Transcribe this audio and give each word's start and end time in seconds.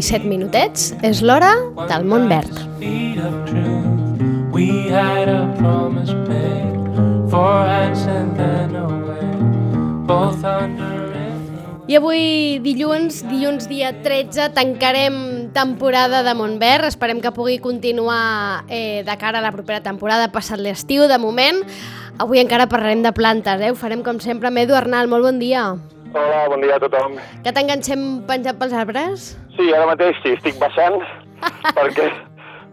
Les 0.00 0.08
10 0.08 0.16
i 0.16 0.16
7 0.16 0.28
minutets 0.32 0.84
és 1.04 1.18
l'hora 1.20 1.50
del 1.90 2.06
món 2.08 2.24
verd. 2.30 2.56
We 4.50 4.88
had 4.88 5.28
a 5.28 5.44
promise 5.58 6.14
made 6.24 7.28
for 7.28 7.66
hands 7.68 8.06
and 8.08 8.32
then 8.34 8.76
away 8.76 9.28
both 10.06 10.42
under 10.44 10.88
i 11.90 11.96
avui, 11.98 12.60
dilluns, 12.62 13.24
dilluns 13.26 13.66
dia 13.66 13.90
13, 13.90 14.52
tancarem 14.54 15.50
temporada 15.50 16.22
de 16.22 16.36
Montbert. 16.38 16.86
Esperem 16.86 17.18
que 17.18 17.32
pugui 17.34 17.58
continuar 17.58 18.62
eh, 18.68 19.02
de 19.02 19.16
cara 19.18 19.40
a 19.40 19.42
la 19.42 19.50
propera 19.50 19.82
temporada, 19.82 20.30
passat 20.30 20.62
l'estiu. 20.62 21.08
De 21.10 21.18
moment, 21.18 21.64
avui 22.22 22.38
encara 22.38 22.70
parlarem 22.70 23.02
de 23.02 23.10
plantes, 23.10 23.58
eh? 23.58 23.72
Ho 23.74 23.74
farem 23.74 24.06
com 24.06 24.22
sempre 24.22 24.46
amb 24.52 24.62
Edu 24.62 24.78
Arnal. 24.78 25.10
Molt 25.10 25.26
bon 25.26 25.42
dia. 25.42 25.72
Hola, 26.14 26.46
bon 26.50 26.62
dia 26.62 26.74
a 26.74 26.80
tothom. 26.82 27.18
Que 27.42 27.50
t'enganxem 27.54 28.00
penjat 28.26 28.56
pels 28.58 28.72
arbres? 28.74 29.32
Sí, 29.60 29.68
ara 29.76 29.84
mateix 29.90 30.16
sí, 30.24 30.30
estic 30.38 30.56
baixant 30.56 30.94
perquè, 31.76 32.06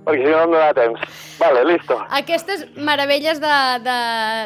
perquè 0.05 0.21
si 0.21 0.29
no 0.31 0.43
em 0.45 0.53
dona 0.53 0.69
temps. 0.77 1.01
Vale, 1.37 1.65
listo. 1.67 1.97
Aquestes 2.15 2.63
meravelles 2.79 3.41
de, 3.43 3.57
de, 3.83 3.97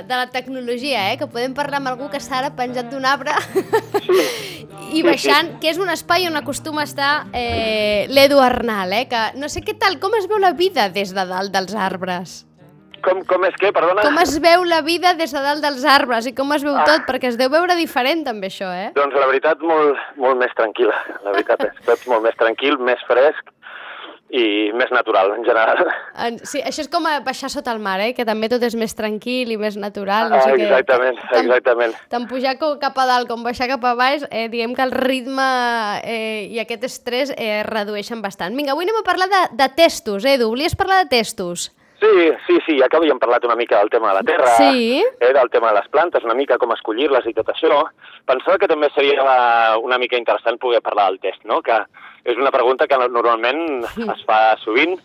de 0.10 0.18
la 0.18 0.26
tecnologia, 0.34 1.06
eh? 1.12 1.20
Que 1.22 1.30
podem 1.30 1.54
parlar 1.54 1.84
amb 1.84 1.92
algú 1.94 2.10
que 2.10 2.18
està 2.18 2.40
ara 2.40 2.52
penjat 2.58 2.90
d'un 2.90 3.06
arbre 3.06 3.38
sí. 4.02 4.18
i 4.98 5.06
baixant, 5.06 5.54
sí, 5.54 5.54
sí. 5.54 5.60
que 5.62 5.72
és 5.76 5.80
un 5.80 5.94
espai 5.94 6.26
on 6.32 6.42
acostuma 6.42 6.82
a 6.82 6.90
estar 6.90 7.14
eh, 7.38 8.08
l'Edu 8.10 8.42
Arnal, 8.42 8.98
eh? 8.98 9.06
Que 9.12 9.28
no 9.38 9.54
sé 9.54 9.62
què 9.62 9.78
tal, 9.78 10.02
com 10.02 10.18
es 10.18 10.26
veu 10.32 10.42
la 10.42 10.56
vida 10.58 10.90
des 10.90 11.14
de 11.14 11.30
dalt 11.30 11.54
dels 11.54 11.78
arbres? 11.78 12.42
Com, 13.06 13.24
com 13.30 13.46
és 13.48 13.56
que, 13.60 13.72
perdona? 13.76 14.04
Com 14.06 14.20
es 14.22 14.36
veu 14.44 14.66
la 14.68 14.82
vida 14.86 15.14
des 15.20 15.34
de 15.34 15.42
dalt 15.44 15.64
dels 15.66 15.86
arbres 15.88 16.28
i 16.30 16.36
com 16.38 16.52
es 16.56 16.66
veu 16.66 16.76
ah. 16.78 16.86
tot, 16.88 17.08
perquè 17.10 17.32
es 17.32 17.40
deu 17.40 17.52
veure 17.54 17.78
diferent 17.80 18.26
també 18.28 18.52
això, 18.52 18.70
eh? 18.74 18.92
Doncs 18.98 19.18
la 19.18 19.30
veritat 19.32 19.64
molt, 19.66 19.98
molt 20.22 20.40
més 20.42 20.54
tranquil·la, 20.58 21.00
la 21.26 21.34
veritat 21.34 21.66
és 21.70 21.82
tot 21.88 22.06
molt 22.12 22.28
més 22.28 22.38
tranquil, 22.40 22.78
més 22.82 23.02
fresc 23.10 23.52
i 24.32 24.72
més 24.80 24.92
natural, 24.96 25.34
en 25.36 25.44
general. 25.44 25.82
Sí, 26.48 26.62
això 26.64 26.86
és 26.86 26.90
com 26.92 27.04
baixar 27.26 27.50
sota 27.52 27.74
el 27.76 27.82
mar, 27.84 27.98
eh? 28.00 28.14
que 28.16 28.24
també 28.28 28.48
tot 28.52 28.64
és 28.64 28.78
més 28.80 28.96
tranquil 28.96 29.52
i 29.52 29.58
més 29.60 29.76
natural. 29.80 30.32
No 30.32 30.40
sé 30.40 30.54
ah, 30.54 30.56
exactament, 30.56 31.20
que, 31.20 31.42
exactament. 31.44 31.98
Tant 32.12 32.28
pujar 32.32 32.56
cap 32.62 33.02
a 33.04 33.08
dalt 33.10 33.28
com 33.32 33.44
baixar 33.44 33.68
cap 33.72 33.84
a 33.88 33.94
baix, 34.00 34.24
eh, 34.32 34.48
diguem 34.54 34.76
que 34.78 34.88
el 34.88 34.96
ritme 34.96 35.50
eh, 36.08 36.48
i 36.48 36.64
aquest 36.64 36.88
estrès 36.88 37.36
eh, 37.36 37.60
redueixen 37.68 38.24
bastant. 38.24 38.56
Vinga, 38.56 38.72
avui 38.76 38.88
anem 38.88 39.02
a 39.02 39.06
parlar 39.08 39.28
de, 39.32 39.44
de 39.60 39.70
testos, 39.76 40.24
Edu. 40.24 40.48
Volies 40.54 40.80
parlar 40.80 41.04
de 41.04 41.12
testos? 41.18 41.70
Sí, 42.02 42.32
sí, 42.48 42.58
sí, 42.66 42.76
ja 42.80 42.88
que 42.90 42.98
havíem 42.98 43.20
parlat 43.22 43.44
una 43.46 43.56
mica 43.56 43.78
del 43.78 43.92
tema 43.94 44.10
de 44.10 44.16
la 44.16 44.24
terra, 44.26 44.56
sí. 44.58 45.04
eh, 45.20 45.34
del 45.38 45.52
tema 45.54 45.70
de 45.70 45.76
les 45.78 45.90
plantes, 45.94 46.24
una 46.26 46.34
mica 46.34 46.58
com 46.58 46.74
escollir-les 46.74 47.28
i 47.30 47.34
tot 47.38 47.52
això, 47.54 47.84
pensava 48.26 48.58
que 48.58 48.70
també 48.72 48.90
seria 48.96 49.22
una 49.78 50.00
mica 50.02 50.18
interessant 50.18 50.58
poder 50.58 50.82
parlar 50.82 51.12
del 51.12 51.20
test, 51.22 51.46
no? 51.46 51.60
que 51.62 51.78
és 52.26 52.42
una 52.42 52.50
pregunta 52.50 52.88
que 52.90 52.98
normalment 53.04 53.86
es 54.16 54.26
fa 54.26 54.40
sovint, 54.64 54.98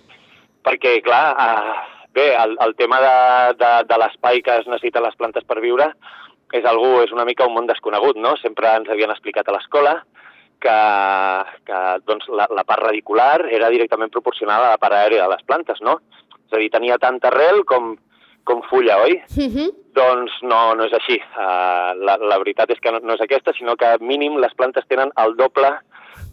perquè, 0.64 0.97
clar, 1.05 1.22
eh, 1.36 1.77
bé, 2.16 2.30
el, 2.33 2.56
el 2.64 2.75
tema 2.80 3.03
de, 3.05 3.14
de, 3.60 3.72
de 3.92 4.00
l'espai 4.00 4.41
que 4.41 4.56
es 4.62 4.72
necessiten 4.72 5.05
les 5.05 5.20
plantes 5.20 5.44
per 5.44 5.60
viure 5.60 5.92
és 6.56 6.64
algú, 6.64 7.03
és 7.05 7.12
una 7.12 7.28
mica 7.28 7.44
un 7.44 7.58
món 7.58 7.69
desconegut, 7.69 8.16
no? 8.16 8.38
Sempre 8.41 8.72
ens 8.72 8.88
havien 8.88 9.12
explicat 9.12 9.48
a 9.50 9.58
l'escola 9.58 9.98
que, 10.64 10.77
que 11.69 11.81
doncs, 12.08 12.28
la, 12.32 12.49
la 12.56 12.65
part 12.65 12.87
radicular 12.87 13.44
era 13.53 13.69
directament 13.69 14.12
proporcional 14.15 14.65
a 14.65 14.76
la 14.76 14.81
part 14.81 14.97
aèria 14.97 15.26
de 15.26 15.34
les 15.34 15.44
plantes, 15.44 15.82
no? 15.84 15.99
És 16.46 16.54
a 16.54 16.62
dir, 16.62 16.70
tenia 16.70 16.98
tanta 17.02 17.30
arrel 17.32 17.64
com, 17.66 17.94
com 18.46 18.62
fulla, 18.70 19.00
oi? 19.02 19.20
Uh 19.36 19.42
mhm. 19.42 19.56
-huh. 19.56 19.74
Doncs 19.96 20.32
no, 20.42 20.74
no 20.74 20.84
és 20.84 20.92
així. 20.92 21.16
Uh, 21.16 21.96
la, 22.04 22.18
la 22.20 22.38
veritat 22.38 22.70
és 22.70 22.80
que 22.80 22.90
no, 22.92 22.98
no 23.00 23.14
és 23.14 23.20
aquesta, 23.20 23.52
sinó 23.52 23.76
que 23.76 23.96
mínim 24.00 24.36
les 24.36 24.54
plantes 24.54 24.84
tenen 24.88 25.10
el 25.16 25.36
doble 25.36 25.78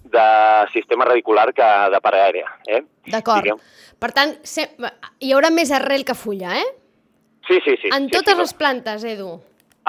de 0.04 0.68
sistema 0.74 1.06
radicular 1.06 1.54
que 1.54 1.70
de 1.92 2.02
part 2.02 2.16
aèria. 2.16 2.48
Eh? 2.68 2.82
D'acord. 3.08 3.62
Per 4.00 4.12
tant, 4.12 4.36
se... 4.44 4.68
hi 5.20 5.34
haurà 5.34 5.50
més 5.50 5.72
arrel 5.72 6.04
que 6.04 6.14
fulla, 6.14 6.58
eh? 6.60 6.70
Sí, 7.48 7.60
sí, 7.66 7.76
sí. 7.82 7.90
En 7.92 8.08
sí, 8.08 8.16
totes 8.16 8.36
sí, 8.36 8.40
les 8.40 8.54
plantes, 8.54 9.04
Edu? 9.04 9.34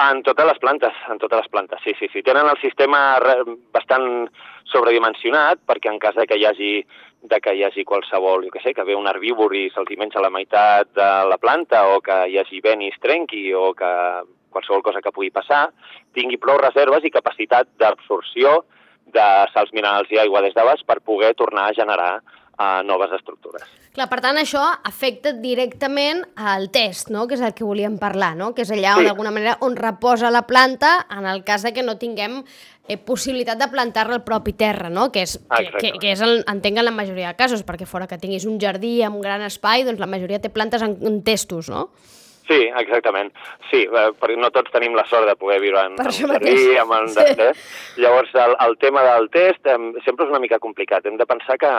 En 0.03 0.21
totes 0.23 0.45
les 0.45 0.59
plantes, 0.59 0.93
en 1.11 1.19
totes 1.21 1.39
les 1.39 1.51
plantes, 1.51 1.79
sí, 1.83 1.93
sí, 1.99 2.09
sí. 2.11 2.23
Tenen 2.23 2.49
el 2.51 2.59
sistema 2.59 3.17
bastant 3.75 4.27
sobredimensionat 4.71 5.61
perquè 5.69 5.91
en 5.93 6.01
cas 6.03 6.17
de 6.19 6.25
que 6.27 6.39
hi 6.39 6.47
hagi 6.49 6.71
de 7.29 7.39
que 7.41 7.53
hi 7.55 7.63
hagi 7.65 7.85
qualsevol, 7.87 8.45
jo 8.45 8.53
què 8.53 8.61
sé, 8.63 8.73
que 8.77 8.85
ve 8.87 8.95
un 8.95 9.07
herbívor 9.09 9.53
i 9.55 9.67
se'ls 9.73 9.97
menja 9.99 10.23
la 10.23 10.31
meitat 10.33 10.91
de 10.95 11.09
la 11.29 11.37
planta 11.41 11.85
o 11.95 11.99
que 12.05 12.25
hi 12.29 12.39
hagi 12.39 12.61
vent 12.63 12.83
i 12.85 12.91
es 12.93 13.01
trenqui 13.01 13.47
o 13.53 13.73
que 13.77 13.91
qualsevol 14.55 14.83
cosa 14.83 15.01
que 15.03 15.11
pugui 15.11 15.31
passar, 15.35 15.67
tingui 16.15 16.39
prou 16.39 16.57
reserves 16.61 17.03
i 17.03 17.11
capacitat 17.11 17.67
d'absorció 17.81 18.61
de 19.15 19.27
sals 19.53 19.73
minerals 19.75 20.11
i 20.11 20.19
aigua 20.21 20.41
des 20.45 20.55
de 20.55 20.63
baix 20.65 20.81
per 20.87 21.01
poder 21.01 21.33
tornar 21.35 21.69
a 21.69 21.77
generar 21.77 22.13
uh, 22.59 22.83
noves 22.85 23.11
estructures. 23.17 23.65
Clar, 23.95 24.09
per 24.11 24.19
tant, 24.19 24.35
això 24.35 24.61
afecta 24.83 25.31
directament 25.39 26.19
al 26.35 26.67
test, 26.75 27.09
no? 27.15 27.23
que 27.29 27.37
és 27.37 27.43
el 27.45 27.53
que 27.55 27.63
volíem 27.63 27.95
parlar, 28.01 28.33
no? 28.35 28.49
que 28.55 28.65
és 28.65 28.71
allà 28.75 28.97
on, 28.99 29.07
d'alguna 29.07 29.31
manera 29.31 29.55
on 29.63 29.77
reposa 29.79 30.31
la 30.33 30.43
planta 30.49 30.97
en 31.15 31.27
el 31.31 31.45
cas 31.47 31.63
de 31.63 31.71
que 31.71 31.83
no 31.85 31.95
tinguem 32.01 32.41
eh, 32.89 32.97
possibilitat 32.97 33.61
de 33.61 33.69
plantar-la 33.71 34.19
al 34.19 34.25
propi 34.27 34.51
terra, 34.59 34.91
no? 34.91 35.07
que 35.15 35.23
és, 35.23 35.37
que, 35.39 35.71
que, 35.79 35.93
que 36.01 36.11
és 36.11 36.25
el, 36.25 36.41
entenc 36.51 36.81
en 36.81 36.89
la 36.89 36.95
majoria 36.95 37.31
de 37.31 37.39
casos, 37.39 37.63
perquè 37.63 37.87
fora 37.87 38.09
que 38.11 38.19
tinguis 38.19 38.43
un 38.49 38.59
jardí 38.59 38.97
amb 39.05 39.21
un 39.21 39.23
gran 39.23 39.45
espai, 39.47 39.87
doncs 39.87 40.03
la 40.03 40.11
majoria 40.11 40.41
té 40.43 40.51
plantes 40.51 40.83
en, 40.83 40.99
en 41.07 41.21
testos, 41.23 41.71
no? 41.71 41.87
Sí, 42.47 42.59
exactament. 42.77 43.31
Sí, 43.71 43.81
eh, 43.89 44.09
perquè 44.19 44.37
no 44.37 44.51
tots 44.53 44.73
tenim 44.73 44.93
la 44.97 45.05
sort 45.09 45.25
de 45.25 45.33
poder 45.39 45.57
viure 45.63 45.81
en, 45.87 45.95
per 45.97 46.11
en 46.11 46.13
jardí, 46.13 46.75
amb 46.77 46.93
en, 46.93 47.09
sí. 47.15 47.25
eh? 47.41 47.51
Llavors, 48.03 48.29
el, 48.37 48.53
el 48.67 48.77
tema 48.77 49.01
del 49.07 49.29
test 49.33 49.65
eh, 49.65 49.77
sempre 50.05 50.27
és 50.27 50.33
una 50.33 50.41
mica 50.43 50.59
complicat. 50.61 51.07
Hem 51.09 51.17
de 51.17 51.25
pensar 51.29 51.57
que 51.61 51.71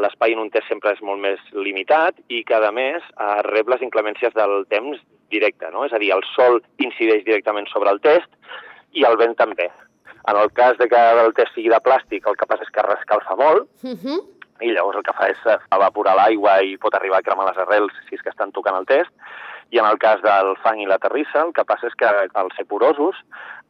l'espai 0.00 0.36
en 0.36 0.40
un 0.46 0.50
test 0.54 0.70
sempre 0.72 0.94
és 0.96 1.04
molt 1.04 1.20
més 1.20 1.42
limitat 1.52 2.16
i 2.32 2.42
que, 2.48 2.56
a 2.56 2.72
més, 2.72 3.04
eh, 3.12 3.36
rep 3.50 3.68
les 3.68 3.84
inclemències 3.84 4.32
del 4.36 4.64
temps 4.72 5.02
directe, 5.30 5.68
no? 5.74 5.84
És 5.84 5.92
a 5.92 6.00
dir, 6.02 6.14
el 6.16 6.24
sol 6.32 6.62
incideix 6.82 7.22
directament 7.28 7.68
sobre 7.70 7.92
el 7.92 8.00
test 8.00 8.32
i 8.96 9.04
el 9.06 9.20
vent 9.20 9.36
també. 9.38 9.68
En 10.28 10.36
el 10.36 10.50
cas 10.56 10.80
de 10.80 10.88
que 10.88 11.00
el 11.20 11.32
test 11.36 11.54
sigui 11.54 11.70
de 11.72 11.80
plàstic, 11.84 12.24
el 12.28 12.40
que 12.40 12.48
passa 12.48 12.64
és 12.64 12.72
que 12.72 12.88
rescalfa 12.88 13.36
molt, 13.36 13.68
uh 13.84 13.92
-huh. 13.92 14.18
i 14.60 14.72
llavors 14.72 14.96
el 14.96 15.04
que 15.04 15.16
fa 15.16 15.28
és 15.28 15.38
evaporar 15.72 16.16
l'aigua 16.16 16.62
i 16.62 16.76
pot 16.76 16.94
arribar 16.94 17.18
a 17.18 17.22
cremar 17.22 17.48
les 17.48 17.58
arrels 17.58 17.92
si 18.08 18.14
és 18.14 18.22
que 18.22 18.30
estan 18.30 18.52
tocant 18.52 18.76
el 18.76 18.86
test, 18.86 19.12
i 19.70 19.78
en 19.78 19.86
el 19.86 19.98
cas 20.02 20.22
del 20.22 20.54
fang 20.64 20.82
i 20.82 20.88
la 20.90 20.98
terrissa, 21.02 21.44
el 21.46 21.54
que 21.54 21.64
passa 21.66 21.88
és 21.90 21.96
que 21.98 22.08
al 22.10 22.52
ser 22.56 22.66
porosos, 22.70 23.18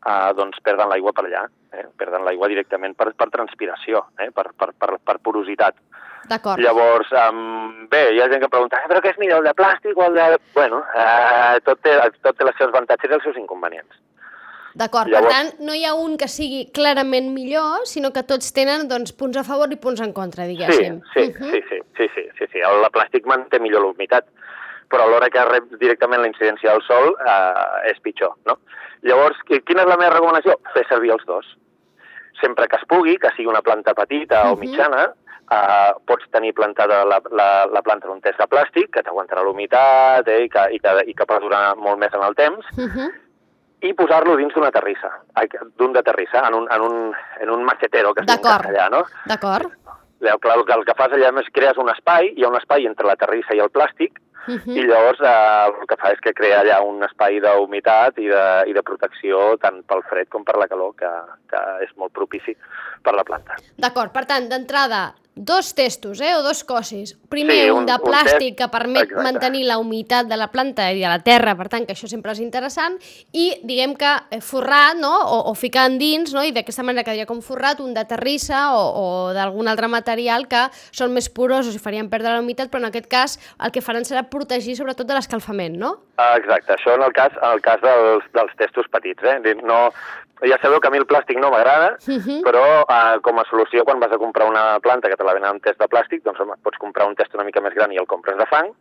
eh, 0.06 0.33
doncs 0.37 0.61
perden 0.65 0.88
l'aigua 0.88 1.12
per 1.16 1.27
allà, 1.27 1.47
eh? 1.77 1.87
perden 2.00 2.25
l'aigua 2.25 2.49
directament 2.49 2.97
per, 2.97 3.12
per 3.16 3.31
transpiració, 3.33 4.06
eh? 4.19 4.31
per, 4.34 4.50
per, 4.56 4.72
per, 4.78 4.97
per 5.05 5.19
porositat. 5.22 5.78
D'acord. 6.31 6.60
Llavors, 6.62 7.09
um, 7.16 7.89
bé, 7.91 8.05
hi 8.15 8.21
ha 8.21 8.28
gent 8.31 8.44
que 8.44 8.53
pregunta, 8.53 8.78
eh, 8.78 8.91
però 8.91 9.00
què 9.03 9.15
és 9.15 9.19
millor, 9.21 9.41
el 9.43 9.50
de 9.50 9.56
plàstic 9.56 9.99
o 9.99 10.06
el 10.06 10.16
de... 10.19 10.28
Bueno, 10.55 10.84
eh, 10.94 11.59
tot, 11.66 11.81
té, 11.84 11.97
tot 12.22 12.37
té 12.39 12.47
els 12.47 12.56
seus 12.60 12.71
avantatges 12.71 13.10
i 13.10 13.19
els 13.19 13.27
seus 13.27 13.41
inconvenients. 13.41 13.99
D'acord, 14.78 15.10
Llavors... 15.10 15.27
per 15.27 15.33
tant, 15.34 15.65
no 15.66 15.75
hi 15.75 15.83
ha 15.84 15.97
un 15.99 16.15
que 16.21 16.28
sigui 16.31 16.60
clarament 16.77 17.33
millor, 17.34 17.87
sinó 17.91 18.12
que 18.15 18.22
tots 18.22 18.53
tenen 18.55 18.87
doncs, 18.91 19.16
punts 19.19 19.41
a 19.41 19.44
favor 19.47 19.72
i 19.75 19.81
punts 19.83 20.03
en 20.05 20.12
contra, 20.15 20.47
diguéssim. 20.47 21.00
Sí, 21.10 21.25
sí, 21.25 21.27
uh 21.27 21.41
-huh. 21.41 21.50
sí, 21.50 21.62
sí, 21.69 21.81
sí, 21.97 22.09
sí, 22.15 22.28
sí, 22.39 22.47
sí. 22.53 22.62
El 22.69 22.87
plàstic 22.94 23.27
manté 23.27 23.59
millor 23.59 23.83
la 23.83 23.91
humitat, 23.91 24.28
però 24.91 25.06
a 25.06 25.11
l'hora 25.12 25.31
que 25.31 25.47
rep 25.47 25.71
directament 25.81 26.23
la 26.23 26.31
incidència 26.31 26.75
del 26.75 26.83
sol 26.87 27.15
eh, 27.15 27.91
és 27.92 28.03
pitjor, 28.03 28.34
no? 28.48 28.59
Llavors, 29.07 29.39
quina 29.47 29.84
és 29.84 29.89
la 29.89 29.97
meva 29.97 30.13
recomanació? 30.16 30.59
Fer 30.75 30.84
servir 30.89 31.15
els 31.15 31.25
dos. 31.28 31.47
Sempre 32.41 32.66
que 32.69 32.77
es 32.81 32.87
pugui, 32.91 33.16
que 33.21 33.33
sigui 33.37 33.48
una 33.48 33.63
planta 33.65 33.95
petita 33.95 34.42
uh 34.42 34.51
-huh. 34.51 34.59
o 34.59 34.60
mitjana, 34.60 35.07
eh, 35.51 35.92
pots 36.07 36.28
tenir 36.31 36.53
plantada 36.54 37.04
la, 37.04 37.21
la, 37.31 37.66
la 37.66 37.83
planta 37.83 38.07
en 38.07 38.15
un 38.15 38.21
test 38.21 38.39
de 38.39 38.47
plàstic, 38.47 38.91
que 38.91 39.03
t'aguantarà 39.03 39.42
la 39.42 39.51
humitat 39.51 40.28
eh, 40.28 40.45
i, 40.45 40.48
que, 40.48 40.69
i, 40.77 40.78
que, 40.78 41.03
i 41.07 41.15
que 41.15 41.27
molt 41.77 41.98
més 41.98 42.13
en 42.13 42.22
el 42.22 42.34
temps, 42.34 42.66
uh 42.77 42.91
-huh 42.95 43.10
i 43.81 43.92
posar-lo 43.97 44.37
dins 44.37 44.53
d'una 44.53 44.71
terrissa, 44.75 45.10
d'un 45.78 45.95
de 45.95 46.03
terrissa, 46.04 46.42
en 46.48 46.54
un, 46.54 46.66
en 46.72 46.83
un, 46.84 46.97
en 47.41 47.51
un 47.51 47.65
macetero 47.65 48.13
que 48.15 48.25
es 48.25 48.28
diu 48.28 48.48
allà, 48.51 48.89
no? 48.92 49.04
D'acord. 49.31 49.72
El, 50.21 50.37
el, 50.37 50.65
el 50.77 50.84
que 50.84 50.97
fas 50.99 51.15
allà 51.17 51.31
més 51.33 51.49
crees 51.53 51.78
un 51.81 51.89
espai, 51.93 52.34
hi 52.37 52.45
ha 52.45 52.51
un 52.53 52.59
espai 52.59 52.87
entre 52.87 53.09
la 53.09 53.17
terrissa 53.21 53.57
i 53.57 53.63
el 53.65 53.72
plàstic, 53.72 54.21
uh 54.47 54.55
-huh. 54.55 54.77
i 54.77 54.84
llavors 54.87 55.21
eh, 55.21 55.81
el 55.81 55.87
que 55.87 55.97
fa 55.97 56.13
és 56.13 56.21
que 56.21 56.34
crea 56.34 56.61
allà 56.61 56.81
un 56.83 57.03
espai 57.03 57.41
d'humitat 57.41 58.19
i, 58.19 58.28
de, 58.28 58.45
i 58.67 58.72
de 58.72 58.83
protecció 58.83 59.57
tant 59.57 59.83
pel 59.84 60.03
fred 60.11 60.28
com 60.28 60.45
per 60.45 60.57
la 60.59 60.69
calor, 60.69 60.95
que, 60.97 61.11
que 61.51 61.61
és 61.84 61.91
molt 61.97 62.13
propici 62.13 62.57
per 63.03 63.15
la 63.15 63.25
planta. 63.25 63.57
D'acord, 63.77 64.13
per 64.13 64.25
tant, 64.27 64.49
d'entrada, 64.49 65.15
dos 65.34 65.74
testos, 65.74 66.21
eh, 66.21 66.34
o 66.34 66.42
dos 66.42 66.65
cossis. 66.65 67.16
Primer, 67.28 67.65
sí, 67.65 67.71
un, 67.71 67.82
un 67.82 67.86
de 67.86 67.97
plàstic 68.03 68.53
un 68.53 68.56
que 68.59 68.68
permet 68.72 69.06
Exacte. 69.06 69.24
mantenir 69.24 69.65
la 69.68 69.78
humitat 69.78 70.27
de 70.28 70.36
la 70.36 70.50
planta 70.50 70.91
i 70.92 71.00
de 71.00 71.09
la 71.09 71.21
terra, 71.24 71.54
per 71.56 71.68
tant, 71.72 71.86
que 71.86 71.94
això 71.94 72.10
sempre 72.10 72.34
és 72.34 72.42
interessant, 72.42 72.98
i 73.32 73.53
diguem 73.65 73.94
que 73.98 74.10
eh, 74.30 74.41
forrat, 74.44 74.98
no?, 75.00 75.12
o, 75.12 75.41
o 75.50 75.54
ficar 75.54 75.88
dins, 76.00 76.34
no?, 76.36 76.44
i 76.44 76.53
d'aquesta 76.53 76.84
manera 76.84 77.06
quedaria 77.06 77.28
com 77.30 77.41
forrat, 77.44 77.80
un 77.80 77.94
de 77.94 78.04
terrissa 78.04 78.71
o, 78.77 78.84
o 79.00 79.06
d'algun 79.36 79.71
altre 79.71 79.88
material 79.88 80.48
que 80.50 80.66
són 80.91 81.15
més 81.15 81.30
porosos 81.30 81.74
i 81.74 81.82
farien 81.82 82.10
perdre 82.10 82.34
la 82.34 82.44
humitat, 82.44 82.71
però 82.71 82.82
en 82.84 82.91
aquest 82.91 83.09
cas 83.10 83.38
el 83.62 83.72
que 83.72 83.84
faran 83.84 84.04
serà 84.04 84.27
protegir 84.28 84.77
sobretot 84.77 85.09
de 85.09 85.16
l'escalfament, 85.16 85.78
no? 85.78 85.97
Exacte, 86.36 86.74
això 86.74 86.98
en 86.98 87.06
el 87.06 87.15
cas, 87.16 87.32
en 87.41 87.54
el 87.54 87.62
cas 87.65 87.80
dels, 87.80 88.27
dels 88.34 88.53
testos 88.60 88.91
petits. 88.92 89.24
Eh? 89.24 89.54
No, 89.65 89.86
ja 90.48 90.59
sabeu 90.62 90.80
que 90.80 90.88
a 90.88 90.92
mi 90.92 91.00
el 91.00 91.06
plàstic 91.09 91.38
no 91.41 91.50
m'agrada, 91.53 91.97
uh 92.00 92.10
mhm. 92.12 92.21
-huh. 92.21 92.41
però 92.44 92.65
uh, 92.82 93.21
com 93.21 93.38
a 93.38 93.44
solució 93.50 93.84
quan 93.84 94.00
vas 94.00 94.12
a 94.12 94.18
comprar 94.18 94.48
una 94.48 94.80
planta 94.80 95.09
que 95.09 95.16
te 95.21 95.28
la 95.28 95.37
venen 95.37 95.53
amb 95.53 95.65
test 95.65 95.81
de 95.81 95.89
plàstic, 95.93 96.25
doncs 96.25 96.41
home, 96.41 96.57
pots 96.65 96.81
comprar 96.81 97.11
un 97.11 97.19
test 97.19 97.37
una 97.37 97.45
mica 97.45 97.61
més 97.65 97.77
gran 97.77 97.93
i 97.93 98.01
el 98.01 98.09
compres 98.09 98.41
de 98.41 98.49
fang, 98.49 98.72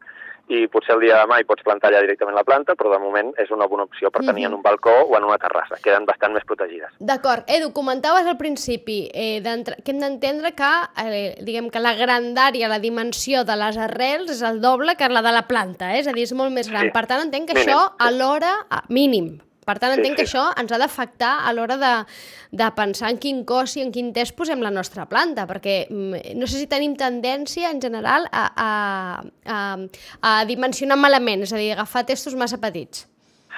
i 0.49 0.65
potser 0.73 0.95
el 0.95 1.03
dia 1.03 1.13
de 1.13 1.25
demà 1.27 1.37
hi 1.39 1.45
pots 1.45 1.61
plantar 1.65 1.91
allà 1.91 2.01
directament 2.01 2.33
la 2.37 2.43
planta, 2.45 2.73
però 2.77 2.89
de 2.93 2.99
moment 3.01 3.29
és 3.41 3.51
una 3.53 3.67
bona 3.69 3.85
opció 3.85 4.09
per 4.09 4.23
tenir 4.23 4.45
-huh. 4.45 4.49
en 4.49 4.55
un 4.57 4.63
balcó 4.65 4.95
o 5.05 5.17
en 5.17 5.23
una 5.23 5.37
terrassa. 5.37 5.77
Queden 5.83 6.05
bastant 6.05 6.33
més 6.33 6.43
protegides. 6.43 6.89
D'acord. 6.99 7.43
Edu, 7.47 7.71
comentaves 7.71 8.25
al 8.25 8.37
principi 8.37 9.09
eh, 9.13 9.43
que 9.83 9.91
hem 9.91 9.99
d'entendre 9.99 10.53
que, 10.53 10.73
eh, 11.03 11.35
diguem 11.41 11.69
que 11.69 11.79
la 11.79 11.93
grandària, 11.93 12.67
la 12.67 12.79
dimensió 12.79 13.43
de 13.43 13.55
les 13.55 13.77
arrels 13.77 14.31
és 14.31 14.41
el 14.41 14.59
doble 14.59 14.95
que 14.95 15.07
la 15.07 15.21
de 15.21 15.31
la 15.31 15.47
planta, 15.47 15.93
eh? 15.93 15.99
és 15.99 16.07
a 16.07 16.13
dir, 16.13 16.23
és 16.23 16.33
molt 16.33 16.51
més 16.51 16.67
gran. 16.67 16.85
Sí. 16.85 16.91
Per 16.91 17.05
tant, 17.05 17.21
entenc 17.21 17.47
que 17.47 17.53
mínim. 17.53 17.69
això 17.69 17.93
alhora... 17.99 18.65
Mínim, 18.89 19.39
per 19.69 19.77
tant, 19.77 19.93
entenc 19.93 20.17
sí, 20.17 20.17
sí. 20.17 20.17
que 20.17 20.27
això 20.27 20.45
ens 20.57 20.73
ha 20.73 20.81
d'afectar 20.81 21.33
a 21.45 21.53
l'hora 21.53 21.77
de, 21.81 21.93
de 22.61 22.69
pensar 22.77 23.13
en 23.13 23.21
quin 23.21 23.43
cos 23.49 23.77
i 23.77 23.85
en 23.85 23.93
quin 23.93 24.09
test 24.15 24.33
posem 24.39 24.63
la 24.65 24.73
nostra 24.73 25.05
planta, 25.11 25.45
perquè 25.49 25.83
mm, 25.85 26.33
no 26.39 26.49
sé 26.49 26.63
si 26.63 26.71
tenim 26.71 26.97
tendència, 26.97 27.69
en 27.69 27.83
general, 27.83 28.25
a, 28.33 28.47
a, 28.65 28.71
a, 29.45 29.61
a 30.25 30.35
dimensionar 30.49 30.97
malament, 30.97 31.45
és 31.45 31.53
a 31.53 31.61
dir, 31.61 31.71
agafar 31.75 32.07
testos 32.09 32.37
massa 32.39 32.57
petits. 32.61 33.05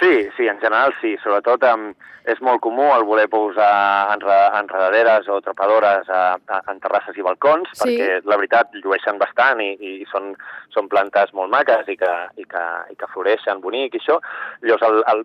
Sí, 0.02 0.30
sí, 0.36 0.48
en 0.48 0.58
general 0.60 0.96
sí. 1.00 1.14
Sobretot 1.22 1.62
um, 1.70 1.92
és 2.26 2.40
molt 2.42 2.58
comú 2.64 2.88
el 2.90 3.04
voler 3.06 3.28
posar 3.30 4.10
enredaderes 4.16 5.28
o 5.30 5.38
atrapadores 5.38 6.10
a, 6.10 6.24
a, 6.42 6.60
en 6.72 6.80
terrasses 6.82 7.18
i 7.18 7.26
balcons, 7.26 7.70
sí. 7.76 7.84
perquè 7.84 8.18
la 8.26 8.40
veritat 8.42 8.74
llueixen 8.82 9.22
bastant 9.22 9.62
i, 9.62 9.76
i 9.78 9.92
són, 10.10 10.32
són 10.74 10.90
plantes 10.90 11.34
molt 11.38 11.54
maques 11.54 11.90
i 11.94 11.98
que, 12.02 12.12
i 12.42 12.48
que, 12.50 12.64
i 12.90 12.98
que 12.98 13.10
floreixen 13.14 13.62
bonic 13.62 13.94
i 13.94 14.02
això. 14.02 14.18
Llavors, 14.66 15.22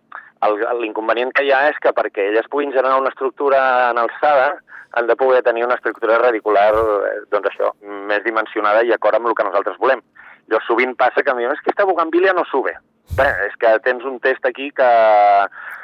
l'inconvenient 0.82 1.32
que 1.32 1.46
hi 1.46 1.54
ha 1.56 1.62
és 1.70 1.80
que 1.80 1.94
perquè 1.96 2.28
elles 2.30 2.48
puguin 2.52 2.74
generar 2.76 3.00
una 3.00 3.12
estructura 3.14 3.62
en 3.94 4.02
alçada, 4.02 4.58
han 4.96 5.08
de 5.08 5.16
poder 5.16 5.42
tenir 5.44 5.64
una 5.64 5.76
estructura 5.76 6.18
radicular, 6.20 6.68
eh, 6.76 7.14
doncs 7.32 7.48
això, 7.50 7.72
més 7.80 8.22
dimensionada 8.24 8.84
i 8.84 8.92
acord 8.92 9.16
amb 9.16 9.32
el 9.32 9.36
que 9.36 9.48
nosaltres 9.48 9.80
volem. 9.80 10.04
Llavors, 10.46 10.68
sovint 10.68 10.94
passa 11.00 11.24
que 11.24 11.32
em 11.32 11.40
diuen, 11.42 11.56
és 11.56 11.64
que 11.64 11.72
aquesta 11.72 11.88
bugambília 11.88 12.36
no 12.36 12.44
sube. 12.52 12.76
Bé, 13.14 13.26
és 13.46 13.54
que 13.60 13.70
tens 13.84 14.04
un 14.04 14.18
test 14.20 14.44
aquí 14.44 14.70
que... 14.74 14.88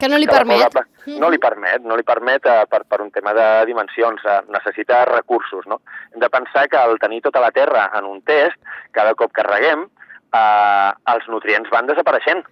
Que 0.01 0.09
no 0.11 0.19
li 0.19 0.27
que 0.27 0.35
permet. 0.35 0.75
Posa, 0.75 1.15
no 1.23 1.31
li 1.31 1.39
permet, 1.39 1.85
no 1.87 1.97
li 1.97 2.05
permet 2.07 2.47
uh, 2.51 2.65
per, 2.69 2.83
per 2.91 3.01
un 3.05 3.13
tema 3.15 3.33
de 3.37 3.47
dimensions, 3.69 4.25
uh, 4.27 4.41
necessita 4.53 5.05
recursos, 5.09 5.65
no? 5.71 5.81
Hem 6.13 6.21
de 6.25 6.31
pensar 6.33 6.67
que 6.69 6.81
al 6.81 6.99
tenir 7.03 7.23
tota 7.23 7.41
la 7.41 7.53
Terra 7.55 7.89
en 7.99 8.09
un 8.11 8.21
test, 8.27 8.59
cada 8.91 9.15
cop 9.15 9.33
que 9.33 9.47
reguem, 9.47 9.87
uh, 10.35 10.91
els 11.15 11.29
nutrients 11.31 11.71
van 11.73 11.89
desapareixent. 11.89 12.43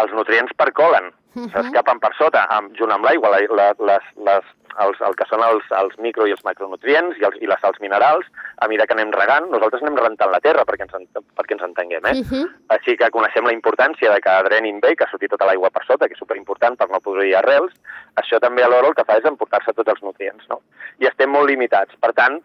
Els 0.00 0.12
nutrients 0.12 0.52
percolen, 0.56 1.10
uh 1.10 1.42
-huh. 1.42 1.50
s'escapen 1.52 2.00
per 2.00 2.14
sota, 2.14 2.46
amb, 2.48 2.76
junt 2.78 2.92
amb 2.92 3.04
l'aigua, 3.04 3.30
la, 3.30 3.42
la, 3.50 3.68
les, 3.80 4.04
les 4.28 4.44
els, 4.84 5.00
el 5.08 5.14
que 5.16 5.26
són 5.30 5.42
els, 5.44 5.64
els 5.78 5.94
micro 6.02 6.26
i 6.28 6.34
els 6.34 6.42
macronutrients 6.46 7.18
i, 7.20 7.24
els, 7.28 7.36
i 7.40 7.48
les 7.48 7.60
sals 7.62 7.78
minerals, 7.82 8.26
a 8.60 8.68
mesura 8.68 8.86
que 8.88 8.96
anem 8.96 9.12
regant, 9.14 9.48
nosaltres 9.52 9.84
anem 9.84 9.98
rentant 10.00 10.32
la 10.32 10.40
terra 10.44 10.64
perquè 10.68 10.86
ens, 10.86 11.08
perquè 11.38 11.56
ens 11.56 11.66
entenguem. 11.68 12.04
Eh? 12.04 12.12
Uh 12.12 12.24
mhm. 12.24 12.32
-huh. 12.32 12.46
Així 12.76 12.96
que 12.96 13.10
coneixem 13.10 13.44
la 13.46 13.56
importància 13.56 14.12
de 14.12 14.20
que 14.20 14.42
drenin 14.48 14.80
bé 14.80 14.92
i 14.92 14.96
que 14.96 15.08
surti 15.10 15.28
tota 15.28 15.46
l'aigua 15.46 15.70
per 15.70 15.84
sota, 15.84 16.06
que 16.06 16.14
és 16.14 16.18
superimportant 16.18 16.76
per 16.76 16.88
no 16.90 17.00
podrir 17.00 17.34
arrels. 17.36 17.72
Això 18.16 18.40
també 18.40 18.62
alhora 18.62 18.88
el 18.88 18.94
que 18.94 19.04
fa 19.04 19.18
és 19.18 19.24
emportar-se 19.24 19.72
tots 19.72 19.90
els 19.90 20.02
nutrients. 20.02 20.44
No? 20.48 20.60
I 20.98 21.06
estem 21.06 21.30
molt 21.30 21.48
limitats. 21.48 21.94
Per 22.00 22.12
tant, 22.12 22.42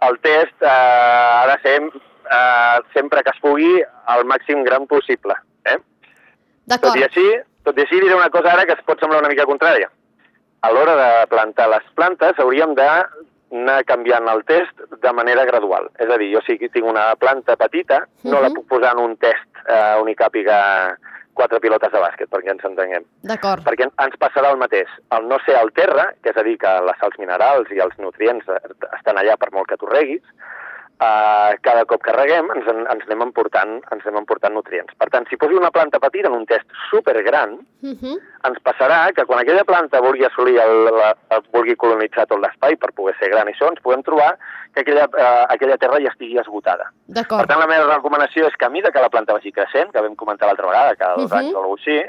el 0.00 0.18
test 0.20 0.62
eh, 0.62 0.68
ha 0.68 1.46
de 1.46 1.58
ser 1.62 1.80
eh, 1.82 2.78
sempre 2.92 3.22
que 3.22 3.30
es 3.30 3.40
pugui 3.40 3.82
el 4.14 4.24
màxim 4.24 4.64
gran 4.64 4.86
possible. 4.86 5.34
Eh? 5.64 5.78
Tot 6.68 6.96
i 6.96 7.02
així, 7.02 7.26
tot 7.64 7.76
i 7.76 7.80
així 7.82 8.00
diré 8.00 8.14
una 8.14 8.30
cosa 8.30 8.52
ara 8.52 8.64
que 8.64 8.72
es 8.72 8.84
pot 8.84 8.98
semblar 9.00 9.20
una 9.20 9.28
mica 9.28 9.46
contrària 9.46 9.90
a 10.64 10.72
l'hora 10.72 10.94
de 10.96 11.26
plantar 11.28 11.68
les 11.68 11.88
plantes 11.98 12.38
hauríem 12.40 12.72
d'anar 12.78 13.80
canviant 13.88 14.28
el 14.32 14.44
test 14.48 14.84
de 15.02 15.12
manera 15.12 15.44
gradual. 15.44 15.90
És 16.00 16.08
a 16.10 16.18
dir, 16.20 16.30
jo 16.32 16.40
si 16.46 16.56
tinc 16.64 16.86
una 16.88 17.10
planta 17.20 17.56
petita, 17.56 18.04
uh 18.04 18.06
-huh. 18.06 18.30
no 18.32 18.40
la 18.40 18.50
puc 18.50 18.66
posar 18.68 18.92
en 18.94 19.04
un 19.04 19.16
test 19.16 19.50
eh, 19.68 20.00
on 20.00 20.08
hi 20.08 20.16
càpiga 20.16 20.96
quatre 21.34 21.60
pilotes 21.60 21.92
de 21.92 22.00
bàsquet, 22.00 22.30
perquè 22.30 22.50
ens 22.50 22.64
entenguem. 22.64 23.04
D'acord. 23.22 23.64
Perquè 23.66 23.88
ens 24.06 24.16
passarà 24.22 24.50
el 24.52 24.56
mateix. 24.56 24.88
El 25.10 25.28
no 25.28 25.38
ser 25.44 25.56
al 25.56 25.72
terra, 25.72 26.12
que 26.22 26.30
és 26.30 26.36
a 26.36 26.42
dir, 26.42 26.56
que 26.58 26.80
les 26.88 26.98
sals 27.00 27.18
minerals 27.18 27.70
i 27.70 27.80
els 27.80 27.96
nutrients 27.98 28.44
estan 28.98 29.16
allà 29.16 29.36
per 29.36 29.50
molt 29.52 29.68
que 29.68 29.76
tu 29.76 29.86
reguis, 29.86 30.22
Uh, 30.94 31.58
cada 31.66 31.82
cop 31.90 32.04
que 32.06 32.12
reguem 32.14 32.46
ens, 32.54 32.68
en, 32.70 32.84
ens, 32.86 33.02
anem 33.08 33.24
emportant, 33.24 33.72
ens 33.90 34.04
anem 34.06 34.20
emportant 34.20 34.54
nutrients. 34.54 34.94
Per 34.94 35.08
tant, 35.10 35.24
si 35.26 35.34
posi 35.36 35.56
una 35.58 35.72
planta 35.74 35.98
petita 35.98 36.30
en 36.30 36.36
un 36.36 36.44
test 36.46 36.70
supergran, 36.88 37.56
uh 37.58 37.88
mhm. 37.88 37.98
-huh. 37.98 38.20
ens 38.48 38.58
passarà 38.62 39.10
que 39.12 39.24
quan 39.26 39.40
aquella 39.40 39.64
planta 39.64 40.00
vulgui 40.00 40.24
assolir, 40.24 40.56
el, 40.60 40.84
la, 40.84 41.16
el, 41.30 41.42
vulgui 41.52 41.74
colonitzar 41.74 42.26
tot 42.26 42.38
l'espai 42.38 42.76
per 42.76 42.92
poder 42.92 43.16
ser 43.18 43.28
gran 43.28 43.48
i 43.48 43.52
això, 43.52 43.68
ens 43.70 43.82
podem 43.82 44.02
trobar 44.02 44.38
que 44.72 44.80
aquella, 44.82 45.06
uh, 45.06 45.46
aquella 45.48 45.78
terra 45.78 45.98
ja 46.00 46.12
estigui 46.14 46.38
esgotada. 46.38 46.92
Per 47.12 47.46
tant, 47.46 47.58
la 47.58 47.66
meva 47.66 47.96
recomanació 47.96 48.46
és 48.46 48.56
que 48.56 48.66
a 48.66 48.70
mida 48.70 48.92
que 48.92 49.00
la 49.00 49.10
planta 49.10 49.32
vagi 49.32 49.52
creixent, 49.52 49.90
que 49.90 50.00
vam 50.00 50.14
comentar 50.14 50.46
l'altra 50.46 50.68
vegada, 50.68 50.96
cada 50.96 51.16
dos 51.16 51.24
uh 51.24 51.34
-huh. 51.34 51.38
anys 51.38 51.54
o 51.54 51.58
alguna 51.58 51.74
així, 51.74 52.06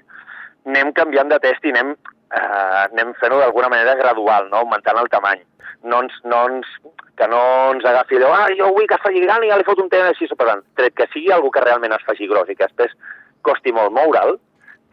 anem 0.65 0.93
canviant 0.93 1.29
de 1.29 1.39
test 1.39 1.65
i 1.65 1.69
anem, 1.69 1.95
uh, 2.35 2.85
anem 2.85 3.13
fent-ho 3.21 3.39
d'alguna 3.41 3.71
manera 3.73 3.95
gradual, 3.99 4.49
no? 4.51 4.63
augmentant 4.63 4.99
el 5.01 5.11
tamany. 5.13 5.43
No 5.85 6.01
ens, 6.05 6.15
no 6.25 6.45
ens 6.49 6.69
que 7.15 7.27
no 7.31 7.41
ens 7.71 7.85
agafi 7.87 8.17
allò, 8.19 8.31
ah, 8.35 8.47
jo 8.57 8.71
vull 8.75 8.87
que 8.89 8.97
es 8.97 9.03
faci 9.03 9.21
gran 9.23 9.43
i 9.43 9.51
ja 9.51 9.59
li 9.59 9.67
fot 9.67 9.79
un 9.79 9.91
tema 9.91 10.11
així 10.11 10.27
superant. 10.27 10.63
Tret 10.79 10.95
que 10.97 11.07
sigui 11.13 11.31
algú 11.31 11.51
que 11.53 11.63
realment 11.63 11.95
es 11.95 12.03
faci 12.07 12.27
gros 12.27 12.49
i 12.51 12.57
que 12.57 12.67
després 12.67 12.95
costi 13.47 13.71
molt 13.75 13.93
moure'l, 13.95 14.35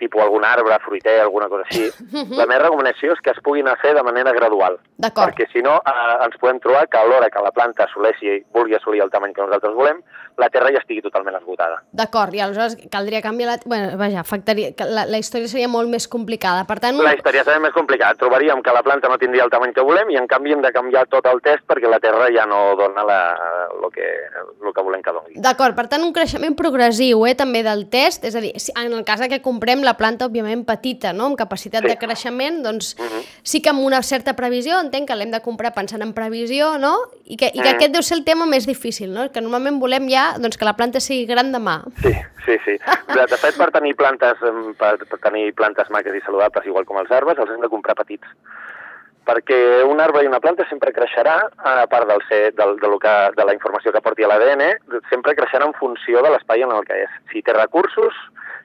tipus 0.02 0.25
algun 0.25 0.44
arbre, 0.46 0.78
fruiter, 0.84 1.20
alguna 1.22 1.49
cosa 1.52 1.69
així, 1.69 1.87
la 2.38 2.49
meva 2.50 2.66
recomanació 2.66 3.14
és 3.16 3.22
que 3.22 3.34
es 3.34 3.43
puguin 3.46 3.70
fer 3.82 3.94
de 3.96 4.02
manera 4.06 4.34
gradual. 4.37 4.81
Perquè 5.02 5.49
si 5.52 5.62
no 5.64 5.78
eh, 5.78 6.16
ens 6.26 6.37
podem 6.43 6.60
trobar 6.62 6.88
que 6.90 6.99
a 6.99 7.06
l'hora 7.06 7.31
que 7.31 7.43
la 7.44 7.54
planta 7.54 7.87
assoleixi, 7.87 8.43
vulgui 8.54 8.76
assolir 8.78 9.02
el 9.06 9.14
tamany 9.14 9.34
que 9.37 9.44
nosaltres 9.44 9.78
volem, 9.78 10.02
la 10.38 10.49
terra 10.49 10.70
ja 10.72 10.81
estigui 10.81 11.02
totalment 11.04 11.37
esgotada. 11.37 11.81
D'acord, 11.93 12.34
i 12.34 12.40
aleshores 12.40 12.76
caldria 12.93 13.20
canviar 13.25 13.50
la... 13.50 13.56
Bueno, 13.66 13.96
vaja, 14.00 14.22
afectaria... 14.22 14.70
La, 14.88 15.04
la 15.08 15.20
història 15.20 15.50
seria 15.50 15.69
molt 15.69 15.90
més 15.93 16.08
complicada. 16.10 16.64
Per 16.69 16.78
tant... 16.82 16.98
La 17.05 17.14
història 17.16 17.44
seria 17.44 17.60
més 17.62 17.74
complicada. 17.77 18.17
Trobaríem 18.20 18.62
que 18.65 18.74
la 18.74 18.82
planta 18.86 19.10
no 19.12 19.19
tindria 19.20 19.44
el 19.46 19.53
tamany 19.53 19.74
que 19.77 19.84
volem 19.86 20.12
i 20.15 20.19
en 20.20 20.29
canvi 20.31 20.56
hem 20.56 20.65
de 20.65 20.72
canviar 20.74 21.05
tot 21.12 21.29
el 21.31 21.43
test 21.44 21.67
perquè 21.69 21.91
la 21.91 22.00
terra 22.03 22.31
ja 22.34 22.46
no 22.48 22.62
dona 22.81 23.05
la, 23.08 23.20
el, 23.77 23.88
que, 23.94 24.08
el 24.48 24.72
que 24.72 24.86
volem 24.86 25.05
que 25.05 25.17
doni. 25.17 25.36
D'acord, 25.44 25.77
per 25.79 25.86
tant 25.93 26.05
un 26.06 26.15
creixement 26.17 26.56
progressiu 26.58 27.27
eh, 27.29 27.36
també 27.38 27.65
del 27.67 27.86
test, 27.93 28.24
és 28.29 28.36
a 28.38 28.44
dir, 28.44 28.55
en 28.72 28.93
el 28.93 29.05
cas 29.08 29.22
que 29.29 29.43
comprem 29.44 29.84
la 29.84 29.92
planta 29.99 30.27
òbviament 30.27 30.65
petita, 30.69 31.13
no? 31.13 31.27
amb 31.31 31.39
capacitat 31.39 31.84
sí. 31.84 31.91
de 31.93 31.96
creixement, 32.01 32.63
doncs 32.65 32.94
uh 32.99 33.03
mhm. 33.03 33.08
-huh. 33.11 33.41
sí 33.43 33.63
que 33.63 33.70
amb 33.70 33.81
una 33.81 34.03
certa 34.03 34.34
previsió 34.34 34.81
entenc 34.81 35.08
que 35.08 35.17
l'hem 35.17 35.31
de 35.31 35.41
comprar 35.41 35.72
pensant 35.75 36.03
en 36.03 36.13
previsió, 36.13 36.79
no? 36.79 36.96
I 37.25 37.37
que, 37.37 37.46
i 37.46 37.53
que 37.53 37.58
uh 37.58 37.63
mhm. 37.63 37.67
-huh. 37.67 37.75
aquest 37.77 37.93
deu 37.93 38.03
ser 38.03 38.19
el 38.19 38.25
tema 38.25 38.46
més 38.46 38.67
difícil, 38.67 39.13
no? 39.13 39.31
que 39.31 39.41
normalment 39.41 39.81
volem 39.81 40.08
ja 40.08 40.39
doncs, 40.39 40.56
que 40.56 40.65
la 40.65 40.77
planta 40.77 41.01
sigui 41.01 41.27
gran 41.27 41.53
demà. 41.53 41.82
Sí, 42.03 42.13
sí, 42.46 42.58
sí. 42.65 42.79
De, 43.15 43.27
de 43.27 43.37
fet, 43.37 43.56
per 43.56 43.70
tenir 43.70 43.94
plantes 43.94 44.39
per, 44.79 44.99
per 44.99 45.19
tenir 45.19 45.53
plantes 45.55 45.91
maques 45.91 46.15
i 46.15 46.20
saludables, 46.25 46.67
igual 46.67 46.84
com 46.84 46.99
els 46.99 47.11
arbres, 47.11 47.39
els 47.39 47.51
hem 47.51 47.61
de 47.61 47.70
comprar 47.72 47.99
petits. 47.99 48.27
Perquè 49.22 49.84
un 49.87 50.01
arbre 50.03 50.25
i 50.25 50.27
una 50.27 50.41
planta 50.43 50.67
sempre 50.69 50.93
creixerà, 50.94 51.37
a 51.63 51.87
part 51.87 52.08
del 52.11 52.22
ser, 52.29 52.43
del, 52.58 52.75
de, 52.81 52.89
lo 52.91 52.99
que, 52.99 53.13
de 53.37 53.44
la 53.46 53.55
informació 53.55 53.93
que 53.94 54.03
porti 54.03 54.27
a 54.27 54.31
l'ADN, 54.32 54.65
sempre 55.11 55.37
creixerà 55.39 55.69
en 55.69 55.77
funció 55.79 56.25
de 56.27 56.32
l'espai 56.34 56.65
en 56.67 56.75
el 56.75 56.82
que 56.89 57.05
és. 57.05 57.20
Si 57.31 57.44
té 57.46 57.55
recursos 57.55 58.19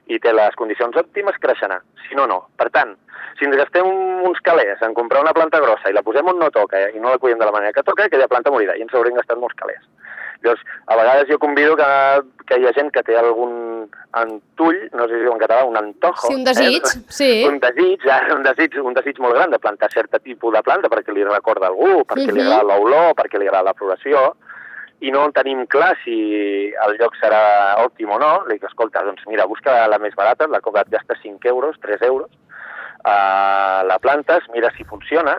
i 0.08 0.18
té 0.22 0.32
les 0.32 0.56
condicions 0.56 0.96
òptimes, 0.96 1.36
creixerà. 1.42 1.78
Si 2.08 2.16
no, 2.16 2.26
no. 2.26 2.40
Per 2.56 2.68
tant, 2.74 2.94
si 3.38 3.46
ens 3.46 3.56
gastem 3.60 3.86
uns 4.28 4.40
calés 4.44 4.80
en 4.82 4.94
comprar 4.96 5.22
una 5.24 5.34
planta 5.36 5.60
grossa 5.62 5.90
i 5.90 5.96
la 5.96 6.04
posem 6.06 6.26
on 6.32 6.40
no 6.40 6.50
toca 6.54 6.88
i 6.88 7.00
no 7.00 7.12
la 7.12 7.20
cuidem 7.22 7.38
de 7.38 7.48
la 7.48 7.54
manera 7.54 7.76
que 7.76 7.84
toca, 7.86 8.08
aquella 8.08 8.30
planta 8.30 8.52
morirà 8.54 8.76
i 8.76 8.84
ens 8.86 8.94
haurem 8.94 9.18
gastat 9.18 9.40
molts 9.40 9.58
calés. 9.58 9.84
Llavors, 10.42 10.60
a 10.86 10.96
vegades 10.96 11.28
jo 11.28 11.38
convido 11.42 11.74
que, 11.76 11.86
que 12.46 12.58
hi 12.60 12.66
ha 12.68 12.74
gent 12.76 12.92
que 12.94 13.02
té 13.02 13.16
algun 13.18 13.88
antull, 14.18 14.78
no 14.94 15.06
sé 15.08 15.16
si 15.16 15.24
diu 15.24 15.32
en 15.34 15.40
català, 15.42 15.64
un 15.66 15.78
antojo. 15.80 16.28
Sí, 16.28 16.36
un 16.36 16.44
desig, 16.46 16.86
eh? 16.86 17.00
sí. 17.10 17.30
Un 17.48 17.58
desig, 17.62 18.06
eh? 18.06 18.20
un 18.34 18.44
desig, 18.46 18.76
un 18.78 18.94
desig 18.94 19.18
molt 19.22 19.34
gran 19.34 19.50
de 19.50 19.58
plantar 19.62 19.90
cert 19.92 20.14
tipus 20.22 20.54
de 20.54 20.62
planta 20.62 20.90
perquè 20.92 21.14
li 21.14 21.26
recorda 21.26 21.66
algú, 21.66 22.04
perquè 22.04 22.28
uh 22.28 22.30
-huh. 22.30 22.38
li 22.38 22.42
mhm. 22.42 22.52
agrada 22.52 22.68
l'olor, 22.70 23.14
perquè 23.18 23.38
li 23.38 23.48
agrada 23.48 23.70
la 23.70 23.74
floració, 23.74 24.36
i 25.00 25.12
no 25.14 25.28
tenim 25.34 25.64
clar 25.70 25.92
si 26.02 26.16
el 26.84 26.96
lloc 26.98 27.14
serà 27.20 27.40
òptim 27.84 28.10
o 28.10 28.18
no, 28.18 28.32
li 28.48 28.56
dic, 28.56 28.66
escolta, 28.66 29.04
doncs 29.06 29.26
mira, 29.30 29.46
busca 29.46 29.84
la 29.86 30.00
més 30.02 30.16
barata, 30.18 30.48
la 30.50 30.60
que 30.60 30.72
et 30.74 30.90
gasta 30.90 31.14
5 31.22 31.48
euros, 31.48 31.78
3 31.84 32.02
euros, 32.08 32.30
uh, 33.04 33.86
la 33.86 33.98
plantes, 34.02 34.48
mira 34.54 34.72
si 34.76 34.84
funciona, 34.84 35.38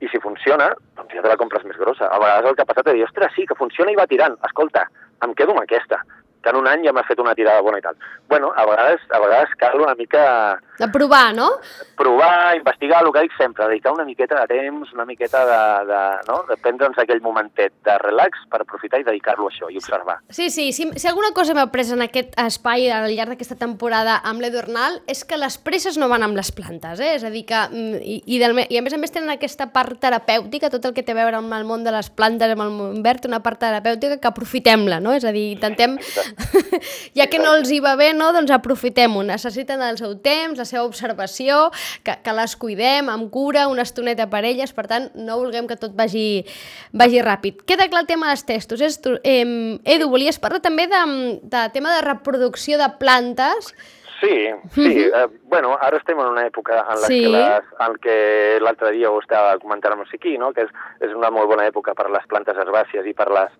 i 0.00 0.08
si 0.08 0.20
funciona, 0.20 0.70
doncs 0.96 1.14
ja 1.14 1.22
te 1.22 1.30
la 1.30 1.38
compres 1.40 1.64
més 1.68 1.76
grossa. 1.80 2.08
A 2.08 2.18
vegades 2.18 2.50
el 2.50 2.56
que 2.56 2.64
ha 2.64 2.70
passat 2.70 2.88
és 2.90 2.98
dir, 2.98 3.04
ostres, 3.06 3.32
sí, 3.36 3.46
que 3.48 3.56
funciona 3.58 3.92
i 3.92 3.98
va 3.98 4.08
tirant. 4.10 4.36
Escolta, 4.48 4.86
em 5.24 5.34
quedo 5.36 5.54
amb 5.54 5.62
aquesta. 5.62 6.00
Que 6.44 6.52
en 6.52 6.60
un 6.60 6.68
any 6.68 6.84
ja 6.84 6.92
m'ha 6.92 7.02
fet 7.08 7.20
una 7.22 7.34
tirada 7.34 7.64
bona 7.64 7.80
i 7.80 7.82
tal. 7.82 7.96
Bueno, 8.28 8.52
a 8.54 8.66
vegades, 8.68 9.00
a 9.10 9.18
vegades 9.18 9.56
cal 9.58 9.80
una 9.80 9.94
mica... 9.96 10.60
De 10.78 10.88
provar, 10.90 11.34
no? 11.34 11.48
Provar, 11.96 12.56
investigar, 12.56 13.00
el 13.04 13.12
que 13.14 13.22
dic 13.24 13.34
sempre, 13.38 13.66
dedicar 13.70 13.92
una 13.94 14.04
miqueta 14.04 14.40
de 14.42 14.46
temps, 14.50 14.92
una 14.92 15.04
miqueta 15.06 15.44
de, 15.46 15.60
de, 15.88 16.00
no? 16.28 16.40
de 16.48 16.56
prendre'ns 16.60 16.98
aquell 16.98 17.22
momentet 17.22 17.72
de 17.86 17.96
relax 18.02 18.42
per 18.50 18.60
aprofitar 18.64 19.00
i 19.00 19.06
dedicar-lo 19.06 19.48
a 19.48 19.52
això 19.52 19.70
i 19.70 19.78
observar. 19.78 20.18
Sí, 20.28 20.50
sí, 20.50 20.72
si, 20.76 20.88
si 20.98 21.08
alguna 21.08 21.30
cosa 21.36 21.54
m'he 21.54 21.62
après 21.64 21.92
en 21.94 22.02
aquest 22.04 22.34
espai 22.42 22.88
al 22.90 23.08
llarg 23.14 23.34
d'aquesta 23.34 23.56
temporada 23.60 24.18
amb 24.26 24.42
l'Edornal 24.42 24.98
és 25.10 25.22
que 25.24 25.38
les 25.40 25.56
presses 25.62 25.96
no 26.00 26.10
van 26.10 26.26
amb 26.26 26.36
les 26.36 26.50
plantes, 26.52 27.00
eh? 27.00 27.14
és 27.20 27.24
a 27.24 27.30
dir 27.32 27.44
que, 27.48 27.62
mm, 27.70 28.02
i, 28.02 28.18
i, 28.34 28.42
del, 28.42 28.58
i 28.66 28.80
a 28.80 28.84
més 28.84 28.98
a 28.98 29.00
més 29.00 29.14
tenen 29.14 29.30
aquesta 29.32 29.70
part 29.72 29.96
terapèutica, 30.02 30.72
tot 30.74 30.90
el 30.90 30.96
que 30.96 31.06
té 31.06 31.14
a 31.14 31.20
veure 31.22 31.38
amb 31.38 31.54
el 31.54 31.64
món 31.68 31.86
de 31.86 31.94
les 31.94 32.10
plantes, 32.10 32.50
amb 32.50 32.66
el 32.66 32.74
món 32.74 33.00
verd, 33.06 33.30
una 33.30 33.40
part 33.46 33.62
terapèutica 33.62 34.18
que 34.18 34.30
aprofitem-la, 34.30 34.98
no? 35.00 35.14
És 35.14 35.24
a 35.24 35.32
dir, 35.34 35.46
intentem, 35.54 35.96
ja 37.18 37.26
que 37.30 37.40
no 37.42 37.54
els 37.58 37.70
hi 37.72 37.80
va 37.84 37.94
bé, 38.00 38.12
no? 38.16 38.32
doncs 38.36 38.52
aprofitem-ho, 38.54 39.24
necessiten 39.26 39.82
el 39.84 39.98
seu 40.00 40.16
temps, 40.24 40.58
la 40.58 40.66
seva 40.68 40.84
observació, 40.84 41.70
que, 42.06 42.16
que 42.24 42.36
les 42.36 42.56
cuidem 42.60 43.10
amb 43.12 43.30
cura, 43.34 43.66
una 43.72 43.86
estoneta 43.86 44.28
per 44.32 44.44
elles, 44.44 44.74
per 44.76 44.86
tant, 44.90 45.10
no 45.14 45.40
vulguem 45.40 45.68
que 45.70 45.78
tot 45.80 45.96
vagi, 45.96 46.44
vagi 46.92 47.22
ràpid. 47.24 47.64
Queda 47.68 47.88
clar 47.90 48.04
el 48.04 48.10
tema 48.10 48.30
dels 48.32 48.46
testos. 48.48 48.84
És, 48.84 49.00
eh, 49.22 49.44
Edu, 49.96 50.08
volies 50.12 50.40
parlar 50.42 50.62
també 50.64 50.88
de, 50.90 51.02
de 51.42 51.66
tema 51.74 51.94
de 51.94 52.06
reproducció 52.06 52.80
de 52.80 52.90
plantes, 53.00 53.74
Sí, 54.20 54.46
sí. 54.70 54.80
Uh 54.80 55.12
-huh. 55.12 55.24
eh, 55.24 55.38
bueno, 55.44 55.76
ara 55.80 55.96
estem 55.98 56.18
en 56.18 56.26
una 56.26 56.46
època 56.46 56.80
en 56.88 57.00
la 57.00 57.06
sí. 57.06 57.20
que, 57.20 57.28
les, 57.28 57.64
en 57.86 57.94
què 58.04 58.60
l'altre 58.60 58.92
dia 58.92 59.10
ho 59.10 59.20
estava 59.20 59.58
comentant 59.58 59.92
amb 59.92 60.06
Siquí, 60.08 60.38
no? 60.38 60.52
que 60.52 60.62
és, 60.62 60.70
és 61.00 61.12
una 61.12 61.30
molt 61.30 61.48
bona 61.48 61.66
època 61.66 61.94
per 61.94 62.08
les 62.10 62.26
plantes 62.26 62.56
herbàcies 62.56 63.04
i 63.06 63.12
per 63.12 63.30
les, 63.30 63.50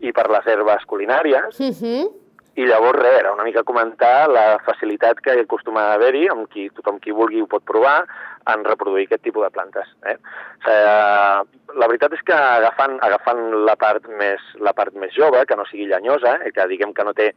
i 0.00 0.12
per 0.12 0.30
les 0.30 0.46
herbes 0.46 0.84
culinàries. 0.86 1.60
Uh 1.60 1.74
-huh 1.74 2.23
i 2.54 2.66
llavors 2.68 3.00
res, 3.00 3.18
era 3.20 3.32
una 3.34 3.44
mica 3.46 3.64
comentar 3.66 4.28
la 4.30 4.60
facilitat 4.64 5.18
que 5.24 5.34
acostuma 5.42 5.88
a 5.88 5.96
haver-hi, 5.96 6.28
amb 6.30 6.46
qui 6.52 6.68
tothom 6.70 7.00
qui 7.02 7.14
vulgui 7.14 7.42
ho 7.42 7.48
pot 7.50 7.64
provar, 7.66 8.04
en 8.52 8.64
reproduir 8.64 9.06
aquest 9.08 9.24
tipus 9.24 9.44
de 9.46 9.50
plantes. 9.50 9.88
Eh? 10.06 10.16
O 10.16 10.66
sigui, 10.68 11.78
la 11.80 11.88
veritat 11.90 12.14
és 12.14 12.24
que 12.26 12.34
agafant, 12.36 12.98
agafant 13.02 13.40
la, 13.66 13.74
part 13.80 14.06
més, 14.20 14.42
la 14.60 14.74
part 14.76 14.94
més 15.00 15.14
jove, 15.16 15.42
que 15.48 15.56
no 15.58 15.66
sigui 15.70 15.88
llenyosa, 15.90 16.38
eh, 16.44 16.52
que 16.54 16.68
diguem 16.70 16.92
que 16.94 17.06
no 17.06 17.16
té 17.16 17.32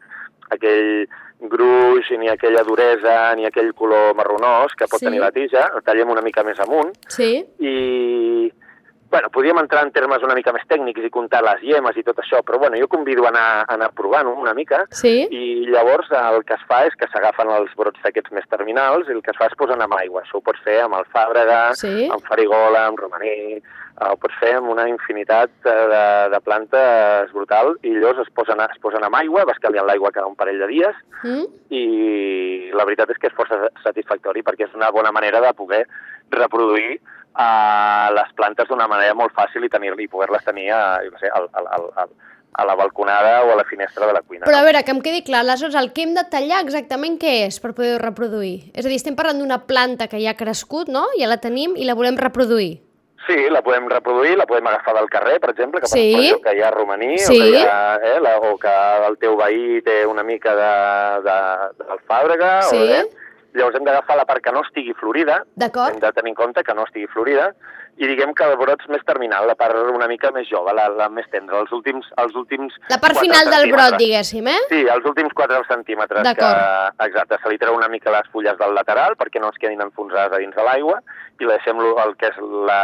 aquell 0.54 1.08
gruix, 1.40 2.10
ni 2.18 2.30
aquella 2.30 2.64
duresa, 2.66 3.36
ni 3.38 3.46
aquell 3.46 3.74
color 3.78 4.16
marronós 4.18 4.74
que 4.78 4.88
pot 4.90 5.02
sí. 5.02 5.06
tenir 5.06 5.22
la 5.22 5.32
tija, 5.32 5.68
el 5.76 5.84
tallem 5.86 6.10
una 6.14 6.24
mica 6.26 6.44
més 6.44 6.60
amunt, 6.64 6.94
sí. 7.14 7.32
i 7.62 7.76
bueno, 9.18 9.32
podríem 9.32 9.58
entrar 9.58 9.84
en 9.84 9.92
termes 9.92 10.22
una 10.22 10.36
mica 10.38 10.52
més 10.54 10.66
tècnics 10.70 11.02
i 11.02 11.10
comptar 11.10 11.40
les 11.42 11.64
llemes 11.66 11.96
i 11.98 12.04
tot 12.06 12.20
això, 12.22 12.44
però 12.46 12.60
bueno, 12.62 12.78
jo 12.78 12.86
convido 12.92 13.26
a 13.26 13.32
anar, 13.32 13.46
a 13.64 13.74
anar 13.74 13.90
provant 13.98 14.28
una 14.30 14.54
mica 14.54 14.84
sí. 14.94 15.26
i 15.34 15.66
llavors 15.72 16.12
el 16.14 16.44
que 16.46 16.54
es 16.54 16.66
fa 16.70 16.84
és 16.86 16.94
que 17.00 17.10
s'agafen 17.10 17.50
els 17.56 17.74
brots 17.80 17.98
d'aquests 18.04 18.36
més 18.38 18.46
terminals 18.52 19.10
i 19.10 19.16
el 19.16 19.24
que 19.26 19.34
es 19.34 19.40
fa 19.40 19.48
és 19.50 19.58
posar 19.58 19.80
amb 19.82 19.98
aigua. 19.98 20.22
Això 20.22 20.38
ho 20.38 20.46
pots 20.46 20.62
fer 20.62 20.84
amb 20.84 21.00
alfàbrega, 21.00 21.62
sí. 21.80 22.06
amb 22.14 22.30
farigola, 22.30 22.84
amb 22.92 23.02
romaní, 23.02 23.32
eh, 23.58 24.06
ho 24.06 24.20
pots 24.22 24.38
fer 24.38 24.54
amb 24.60 24.70
una 24.70 24.86
infinitat 24.92 25.50
de, 25.66 26.04
de 26.36 26.42
plantes 26.46 27.34
brutal 27.34 27.74
i 27.82 27.96
llavors 27.96 28.22
es 28.28 28.30
posen, 28.38 28.62
es 28.62 28.84
posen 28.84 29.08
amb 29.08 29.18
aigua, 29.18 29.48
vas 29.50 29.58
canviant 29.64 29.90
l'aigua 29.90 30.14
cada 30.14 30.30
un 30.30 30.38
parell 30.38 30.62
de 30.62 30.70
dies 30.76 31.02
mm. 31.24 31.74
i 31.74 31.84
la 32.78 32.86
veritat 32.86 33.16
és 33.16 33.18
que 33.18 33.32
és 33.32 33.38
força 33.38 33.72
satisfactori 33.82 34.46
perquè 34.46 34.70
és 34.70 34.78
una 34.78 34.94
bona 34.94 35.10
manera 35.16 35.42
de 35.42 35.56
poder 35.58 35.88
reproduir 36.32 37.00
a 37.38 38.10
les 38.16 38.32
plantes 38.34 38.68
d'una 38.70 38.88
manera 38.90 39.14
molt 39.14 39.36
fàcil 39.38 39.68
i, 39.68 39.70
tenir 39.70 39.94
i 40.02 40.08
poder-les 40.10 40.46
tenir 40.46 40.72
a, 40.74 40.82
no 41.06 41.20
sé, 41.22 41.30
al, 41.30 41.46
al, 41.54 41.68
al, 41.70 42.10
a 42.58 42.66
la 42.66 42.76
balconada 42.76 43.44
o 43.46 43.52
a 43.54 43.56
la 43.56 43.66
finestra 43.66 44.08
de 44.08 44.14
la 44.14 44.24
cuina. 44.26 44.48
Però 44.50 44.58
a 44.58 44.66
veure, 44.66 44.82
que 44.84 44.96
em 44.96 45.04
quedi 45.06 45.22
clar, 45.28 45.44
aleshores 45.46 45.78
el 45.78 45.92
que 45.94 46.08
hem 46.08 46.16
de 46.18 46.26
tallar 46.32 46.64
exactament 46.66 47.20
què 47.22 47.36
és 47.46 47.62
per 47.62 47.76
poder 47.78 48.00
reproduir? 48.02 48.72
És 48.74 48.86
a 48.86 48.90
dir, 48.90 48.98
estem 48.98 49.16
parlant 49.20 49.38
d'una 49.44 49.62
planta 49.70 50.10
que 50.10 50.20
ja 50.24 50.34
ha 50.34 50.40
crescut, 50.40 50.90
no? 50.90 51.06
Ja 51.20 51.30
la 51.30 51.38
tenim 51.44 51.78
i 51.78 51.86
la 51.86 51.96
volem 51.98 52.18
reproduir. 52.18 52.80
Sí, 53.28 53.50
la 53.52 53.62
podem 53.62 53.90
reproduir, 53.92 54.38
la 54.40 54.46
podem 54.48 54.70
agafar 54.72 54.94
del 54.96 55.10
carrer, 55.12 55.36
per 55.44 55.52
exemple, 55.52 55.82
que, 55.84 55.90
sí. 55.92 56.06
per 56.16 56.40
que 56.46 56.54
hi 56.58 56.62
ha 56.64 56.72
romaní, 56.72 57.18
sí. 57.20 57.36
o, 57.36 57.44
que 57.44 57.60
hi 57.60 57.64
ha, 57.68 58.00
eh, 58.00 58.20
la, 58.24 58.38
o 58.40 58.56
que 58.62 58.76
el 59.10 59.18
teu 59.20 59.36
veí 59.36 59.82
té 59.84 59.98
una 60.08 60.24
mica 60.24 60.54
d'alfàbrega, 61.28 62.62
sí. 62.70 62.80
o, 62.80 63.02
eh, 63.02 63.27
Llavors 63.56 63.78
hem 63.80 63.86
d'agafar 63.88 64.18
la 64.20 64.26
part 64.28 64.44
que 64.44 64.52
no 64.54 64.62
estigui 64.66 64.94
florida, 64.98 65.42
hem 65.58 66.00
de 66.04 66.12
tenir 66.14 66.34
en 66.34 66.38
compte 66.38 66.64
que 66.64 66.76
no 66.76 66.86
estigui 66.86 67.08
florida, 67.14 67.52
i 67.98 68.06
diguem 68.06 68.34
que 68.38 68.46
el 68.46 68.58
brot 68.60 68.84
més 68.94 69.02
terminal, 69.08 69.48
la 69.50 69.56
part 69.58 69.78
una 69.90 70.08
mica 70.10 70.30
més 70.36 70.46
jove, 70.50 70.74
la, 70.78 70.86
la 70.94 71.08
més 71.10 71.26
tendra, 71.34 71.64
els 71.64 71.72
últims... 71.74 72.06
Els 72.22 72.36
últims 72.38 72.76
la 72.92 73.00
part 73.02 73.18
final 73.18 73.50
del 73.50 73.72
brot, 73.74 73.98
diguéssim, 73.98 74.50
eh? 74.52 74.60
Sí, 74.70 74.84
els 74.94 75.08
últims 75.10 75.34
4 75.38 75.64
centímetres. 75.72 76.30
Que, 76.38 76.52
exacte, 77.08 77.42
se 77.42 77.54
li 77.54 77.58
treu 77.62 77.78
una 77.78 77.90
mica 77.90 78.14
les 78.14 78.30
fulles 78.34 78.60
del 78.60 78.78
lateral 78.78 79.18
perquè 79.18 79.42
no 79.42 79.50
es 79.54 79.58
quedin 79.62 79.82
enfonsades 79.88 80.36
a 80.36 80.44
dins 80.44 80.54
de 80.56 80.68
l'aigua 80.68 81.02
i 81.40 81.50
la 81.50 81.58
deixem 81.58 81.82
el 81.82 82.16
que 82.22 82.30
és 82.30 82.40
la, 82.70 82.82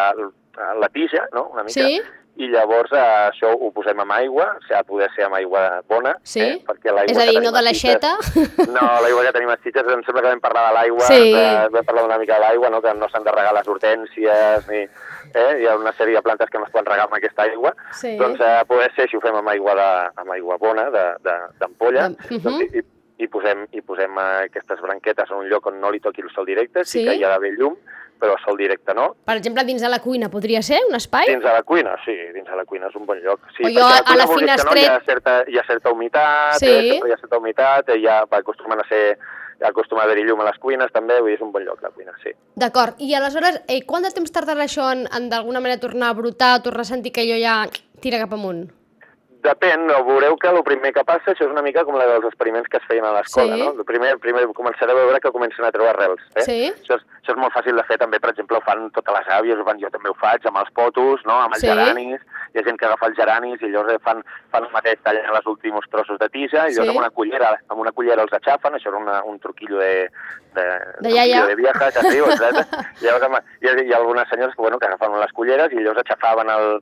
la 0.81 0.93
tija, 0.95 1.27
no?, 1.35 1.49
una 1.53 1.67
mica, 1.67 1.77
sí 1.77 2.01
i 2.35 2.47
llavors 2.49 2.89
eh, 2.97 3.01
això 3.29 3.51
ho 3.53 3.69
posem 3.75 3.99
amb 4.01 4.13
aigua, 4.15 4.47
o 4.57 4.61
sigui, 4.63 4.73
ha 4.73 4.81
de 4.81 4.87
poder 4.89 5.09
ser 5.13 5.27
amb 5.27 5.37
aigua 5.37 5.61
bona. 5.89 6.15
Sí, 6.25 6.41
eh? 6.41 6.55
perquè 6.65 6.93
és 7.03 7.19
a 7.19 7.27
dir, 7.29 7.41
no 7.43 7.51
de 7.53 7.61
l'aixeta. 7.61 8.15
No, 8.73 8.85
l'aigua 9.05 9.25
que 9.27 9.33
tenim 9.35 9.51
a 9.53 9.57
Sitges, 9.61 9.85
em 9.93 10.01
sembla 10.07 10.23
que 10.23 10.31
vam 10.31 10.41
parlar 10.41 10.63
de 10.69 10.73
l'aigua, 10.79 11.05
sí. 11.05 11.33
vam 11.75 11.85
parlar 11.85 12.07
una 12.07 12.17
mica 12.17 12.39
de 12.39 12.45
l'aigua, 12.47 12.71
no? 12.73 12.81
que 12.81 12.93
no 12.97 13.09
s'han 13.11 13.27
de 13.27 13.35
regar 13.35 13.53
les 13.53 13.69
hortències, 13.69 14.65
ni, 14.71 14.81
eh? 15.29 15.51
hi 15.61 15.69
ha 15.69 15.77
una 15.77 15.93
sèrie 15.93 16.17
de 16.17 16.25
plantes 16.25 16.49
que 16.49 16.57
no 16.57 16.65
es 16.65 16.73
poden 16.73 16.89
regar 16.89 17.05
amb 17.05 17.17
aquesta 17.19 17.45
aigua. 17.45 17.75
Sí. 17.99 18.15
Doncs 18.17 18.41
eh, 18.41 18.55
poder 18.69 18.89
ser, 18.97 19.07
si 19.11 19.19
ho 19.19 19.21
fem 19.21 19.37
amb 19.37 19.53
aigua, 19.53 19.77
de, 19.77 19.89
amb 20.23 20.33
aigua 20.33 20.57
bona, 20.61 20.89
d'ampolla, 20.89 22.09
uh 22.09 22.17
-huh. 22.17 22.41
doncs, 22.47 22.81
i, 22.81 22.85
i 23.23 23.27
posem, 23.27 23.67
i 23.71 23.81
posem 23.81 24.17
eh, 24.17 24.45
aquestes 24.49 24.81
branquetes 24.81 25.29
en 25.29 25.37
un 25.37 25.49
lloc 25.49 25.67
on 25.69 25.79
no 25.79 25.91
li 25.91 26.01
toqui 26.01 26.25
el 26.25 26.33
sol 26.33 26.49
directe, 26.49 26.83
sí, 26.83 26.99
sí 26.99 27.05
que 27.05 27.15
hi 27.15 27.23
ha 27.23 27.29
d'haver 27.29 27.53
llum, 27.59 27.77
però 28.23 28.37
a 28.37 28.41
sol 28.45 28.55
directe 28.55 28.95
no. 28.95 29.09
Per 29.27 29.35
exemple, 29.35 29.65
dins 29.67 29.83
de 29.83 29.91
la 29.91 29.99
cuina 29.99 30.31
podria 30.31 30.63
ser 30.63 30.79
un 30.87 30.95
espai? 30.95 31.27
Dins 31.33 31.43
de 31.43 31.51
la 31.51 31.63
cuina, 31.67 31.97
sí, 32.05 32.15
dins 32.31 32.47
de 32.47 32.55
la 32.55 32.63
cuina 32.69 32.87
és 32.87 32.95
un 32.95 33.05
bon 33.09 33.19
lloc. 33.19 33.43
Sí, 33.57 33.67
o 33.67 33.71
jo 33.75 33.83
a, 33.83 33.99
a 33.99 34.17
la 34.19 34.27
finestret... 34.31 34.71
No, 34.71 34.79
hi, 34.79 34.89
ha 34.89 34.99
certa, 35.03 35.37
hi 35.51 35.59
ha 35.59 35.65
certa 35.67 35.91
humitat, 35.91 36.59
sí. 36.63 36.71
eh, 36.71 36.99
hi 37.01 37.15
ha 37.15 37.19
certa 37.19 37.39
humitat, 37.41 37.91
eh, 37.91 37.99
ja 38.03 38.21
va 38.31 38.39
acostumant 38.39 38.79
a 38.79 38.87
ser 38.87 39.05
acostuma 39.63 40.01
a 40.01 40.05
haver-hi 40.05 40.25
llum 40.27 40.41
a 40.43 40.47
les 40.49 40.57
cuines 40.59 40.91
també, 40.91 41.19
vull 41.21 41.31
dir, 41.31 41.37
és 41.37 41.43
un 41.45 41.51
bon 41.53 41.63
lloc 41.63 41.83
la 41.83 41.91
cuina, 41.95 42.15
sí. 42.23 42.33
D'acord, 42.59 42.99
i 42.99 43.13
aleshores, 43.15 43.61
eh, 43.67 43.81
quant 43.87 44.03
de 44.03 44.11
temps 44.15 44.33
tardarà 44.35 44.65
això 44.65 44.89
en, 44.91 45.05
en 45.07 45.29
d'alguna 45.31 45.61
manera 45.63 45.79
tornar 45.83 46.11
a 46.11 46.17
brotar, 46.17 46.57
tornar 46.65 46.83
a 46.83 46.89
sentir 46.89 47.13
que 47.15 47.23
allò 47.23 47.39
ja 47.39 47.57
tira 48.03 48.19
cap 48.19 48.35
amunt? 48.35 48.65
Depèn, 49.43 49.81
no, 49.89 49.97
veureu 50.07 50.37
que 50.39 50.47
el 50.47 50.61
primer 50.63 50.93
que 50.95 51.03
passa, 51.03 51.33
això 51.33 51.43
és 51.43 51.51
una 51.51 51.63
mica 51.65 51.83
com 51.83 51.97
la 51.99 52.05
dels 52.07 52.29
experiments 52.29 52.69
que 52.71 52.79
es 52.79 52.85
feien 52.87 53.03
a 53.03 53.11
l'escola, 53.11 53.57
sí. 53.57 53.59
no? 53.59 53.73
El 53.75 53.87
primer, 53.87 54.13
primer 54.23 54.45
començareu 54.55 54.95
a 54.95 55.07
veure 55.09 55.19
que 55.19 55.33
comencen 55.35 55.67
a 55.67 55.71
treure 55.75 55.91
arrels. 55.91 56.23
Eh? 56.37 56.45
Sí. 56.47 56.59
Això, 56.69 56.95
és, 56.95 57.03
això 57.19 57.33
és 57.35 57.41
molt 57.41 57.51
fàcil 57.55 57.75
de 57.75 57.83
fer 57.89 57.97
també, 57.99 58.21
per 58.23 58.31
exemple, 58.31 58.55
ho 58.55 58.63
fan 58.63 58.85
totes 58.95 59.17
les 59.17 59.33
àvies, 59.35 59.59
ho 59.59 59.65
fan, 59.67 59.81
jo 59.81 59.91
també 59.91 60.13
ho 60.13 60.15
faig, 60.21 60.47
amb 60.47 60.61
els 60.61 60.71
potos, 60.79 61.25
no? 61.27 61.41
amb 61.43 61.57
els 61.57 61.65
sí. 61.65 61.67
geranis, 61.67 62.23
hi 62.53 62.61
ha 62.61 62.65
gent 62.69 62.79
que 62.79 62.87
agafa 62.87 63.09
els 63.11 63.19
geranis 63.19 63.67
i 63.67 63.73
llavors 63.73 63.99
fan, 64.07 64.23
fan 64.53 64.69
el 64.69 64.73
mateix, 64.77 65.03
tallen 65.03 65.27
els 65.27 65.51
últims 65.51 65.91
trossos 65.91 66.23
de 66.23 66.31
tija 66.31 66.69
i 66.69 66.77
llavors 66.77 66.87
sí. 66.87 66.95
amb 66.95 67.03
una 67.03 67.11
cullera, 67.19 67.51
amb 67.67 67.83
una 67.83 67.91
cullera 67.91 68.23
els 68.23 68.39
aixafen, 68.39 68.79
això 68.79 68.93
era 68.93 69.03
una, 69.03 69.19
un 69.27 69.43
truquillo 69.43 69.83
de, 69.83 69.93
de, 70.55 70.67
de 71.03 71.15
iaia. 71.17 71.43
de 71.51 71.59
vieja, 71.59 71.91
que 71.91 72.07
diu, 72.13 72.31
llavors 73.03 73.39
hi 73.59 73.67
ha, 73.67 73.75
hi 73.75 73.91
ha 73.91 73.99
algunes 73.99 74.31
senyores 74.31 74.55
que, 74.55 74.63
bueno, 74.63 74.79
que 74.79 74.87
agafen 74.87 75.19
les 75.19 75.35
culleres 75.35 75.75
i 75.75 75.81
llavors 75.81 76.05
aixafaven 76.05 76.55
el, 76.55 76.77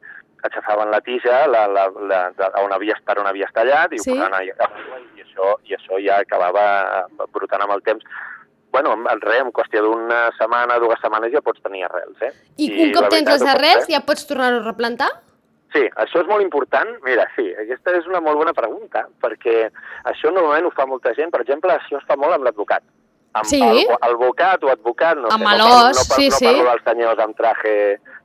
aixafaven 0.48 0.92
la 0.92 1.02
tija 1.06 1.46
la, 1.48 1.66
la, 1.68 1.88
la, 2.10 2.22
la, 2.38 2.52
on 2.64 2.74
havia, 2.76 2.98
per 3.06 3.18
on 3.22 3.30
havies 3.30 3.52
tallat 3.56 3.94
i 3.94 4.02
sí. 4.02 4.12
ho 4.12 4.18
posaven 4.18 4.38
allà, 4.40 4.70
i 5.18 5.26
això, 5.26 5.56
i 5.70 5.78
això 5.78 6.02
ja 6.04 6.22
acabava 6.26 6.66
brotant 7.34 7.66
amb 7.66 7.76
el 7.78 7.84
temps. 7.88 8.06
Bueno, 8.72 8.94
res, 9.20 9.42
en 9.44 9.52
qüestió 9.52 9.82
d'una 9.84 10.22
setmana, 10.38 10.80
dues 10.80 11.02
setmanes 11.04 11.34
ja 11.34 11.42
pots 11.44 11.60
tenir 11.64 11.84
arrels, 11.90 12.22
eh? 12.24 12.32
I, 12.56 12.70
I 12.70 12.86
un 12.86 12.94
cop 12.96 13.10
tens 13.12 13.28
les 13.28 13.44
arrels 13.54 13.90
ja 13.92 14.00
pots 14.08 14.24
tornar-ho 14.30 14.62
a 14.62 14.66
replantar? 14.70 15.10
Sí, 15.72 15.84
això 16.04 16.22
és 16.24 16.28
molt 16.28 16.44
important. 16.44 16.90
Mira, 17.04 17.26
sí, 17.36 17.46
aquesta 17.64 17.94
és 17.96 18.08
una 18.08 18.20
molt 18.24 18.40
bona 18.40 18.54
pregunta, 18.56 19.06
perquè 19.24 19.70
això 20.12 20.32
normalment 20.32 20.68
ho 20.68 20.74
fa 20.76 20.88
molta 20.88 21.14
gent. 21.16 21.32
Per 21.32 21.44
exemple, 21.44 21.76
això 21.76 22.00
es 22.00 22.08
fa 22.08 22.18
molt 22.20 22.36
amb 22.36 22.48
l'advocat. 22.48 22.84
Amb 23.32 23.48
sí. 23.48 23.62
el, 23.64 23.94
advocat 24.04 24.64
o 24.66 24.72
advocat, 24.74 25.20
no 25.22 25.30
amb 25.32 25.46
sé, 25.46 25.58
no, 25.58 25.68
parlo, 25.68 25.92
no, 25.96 26.04
sí, 26.04 26.26
no 26.28 26.38
sí. 26.38 26.46
parlo 26.50 26.66
dels 26.68 26.84
senyors 26.90 27.22
amb 27.24 27.38
traje... 27.38 27.76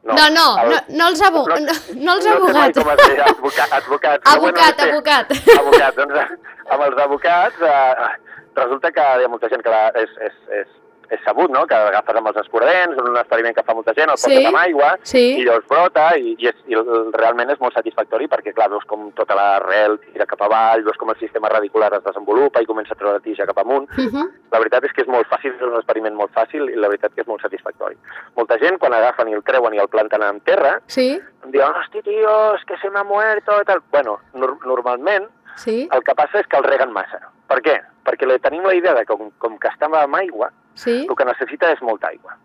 No, 0.07 0.15
no, 0.15 0.25
no, 0.31 0.47
el, 0.63 0.71
no, 0.71 0.81
no 0.99 1.07
els 1.11 1.23
abo 1.27 1.41
no, 1.51 1.57
no, 1.59 2.13
els 2.15 2.27
abogats. 2.31 2.59
No 2.59 2.73
sé 2.73 2.75
com 2.79 2.91
es 2.93 3.01
deia, 3.03 3.25
advocat. 3.27 3.73
Advocat, 3.79 4.27
advocat, 4.33 4.37
bueno, 4.41 4.59
no 4.59 4.67
sé. 4.67 4.89
advocat. 4.89 5.33
Advocat, 5.57 5.97
doncs 5.99 6.75
amb 6.75 6.83
els 6.87 7.01
advocats 7.05 7.63
eh, 7.63 8.11
resulta 8.59 8.93
que 8.95 9.07
hi 9.21 9.27
ha 9.27 9.31
molta 9.31 9.51
gent 9.53 9.63
que 9.67 9.73
la, 9.75 9.83
és, 10.03 10.13
és, 10.29 10.37
és 10.61 10.69
és 11.11 11.23
sabut, 11.25 11.51
no?, 11.53 11.65
que 11.69 11.77
agafes 11.77 12.19
amb 12.19 12.31
els 12.31 12.41
escuradents, 12.43 12.99
un 13.03 13.17
experiment 13.17 13.55
que 13.57 13.65
fa 13.67 13.75
molta 13.77 13.95
gent, 13.97 14.11
el 14.13 14.19
sí, 14.19 14.31
poses 14.31 14.49
amb 14.51 14.61
aigua, 14.61 14.91
sí. 15.07 15.25
i 15.41 15.45
llavors 15.47 15.69
brota, 15.71 16.07
i, 16.17 16.35
i, 16.37 16.49
és, 16.51 16.59
i 16.71 16.79
realment 17.17 17.53
és 17.55 17.61
molt 17.63 17.77
satisfactori 17.77 18.29
perquè, 18.33 18.55
clar, 18.57 18.71
veus 18.73 18.87
com 18.91 19.11
tota 19.19 19.37
l'arrel 19.39 19.99
tira 20.07 20.29
cap 20.31 20.43
avall, 20.47 20.85
veus 20.87 20.99
com 21.01 21.13
el 21.13 21.21
sistema 21.21 21.51
radicular 21.53 21.93
es 21.97 22.05
desenvolupa 22.05 22.63
i 22.63 22.69
comença 22.69 22.95
a 22.95 23.01
treure 23.01 23.21
la 23.21 23.25
tija 23.25 23.49
cap 23.49 23.63
amunt. 23.63 23.89
Uh 23.97 24.11
-huh. 24.11 24.27
La 24.53 24.59
veritat 24.59 24.85
és 24.85 24.93
que 24.93 25.03
és 25.03 25.09
molt 25.09 25.29
fàcil, 25.29 25.55
és 25.55 25.63
un 25.63 25.77
experiment 25.77 26.15
molt 26.15 26.33
fàcil, 26.33 26.71
i 26.71 26.77
la 26.77 26.89
veritat 26.89 27.15
que 27.15 27.21
és 27.21 27.29
molt 27.29 27.43
satisfactori. 27.43 27.97
Molta 28.37 28.59
gent, 28.59 28.79
quan 28.79 28.93
agafen 28.93 29.29
i 29.29 29.35
el 29.35 29.43
treuen 29.43 29.75
i 29.75 29.79
el 29.79 29.89
planten 29.89 30.23
en 30.23 30.41
terra, 30.41 30.81
sí. 30.87 31.21
em 31.45 31.51
diuen, 31.51 31.75
hosti, 31.75 32.03
tio, 32.03 32.55
és 32.55 32.65
que 32.65 32.77
se 32.79 32.91
m'ha 32.91 33.05
muerto, 33.05 33.61
i 33.61 33.65
tal. 33.65 33.83
Bueno, 33.91 34.19
nor 34.35 34.59
normalment, 34.67 35.29
Sí. 35.57 35.89
El 35.91 36.05
que 36.05 36.15
passa 36.15 36.41
és 36.41 36.47
que 36.47 36.59
el 36.61 36.65
reguen 36.65 36.93
massa. 36.93 37.21
Per 37.49 37.61
què? 37.65 37.81
Perquè 38.07 38.29
tenim 38.45 38.65
la 38.67 38.75
idea 38.75 38.95
de 38.95 39.05
que 39.05 39.17
com, 39.17 39.31
com 39.43 39.59
que 39.59 39.69
estava 39.69 40.03
amb 40.05 40.19
aigua, 40.21 40.51
sí. 40.77 41.01
el 41.05 41.17
que 41.17 41.27
necessita 41.29 41.73
és 41.75 41.83
molta 41.85 42.13
aigua. 42.13 42.37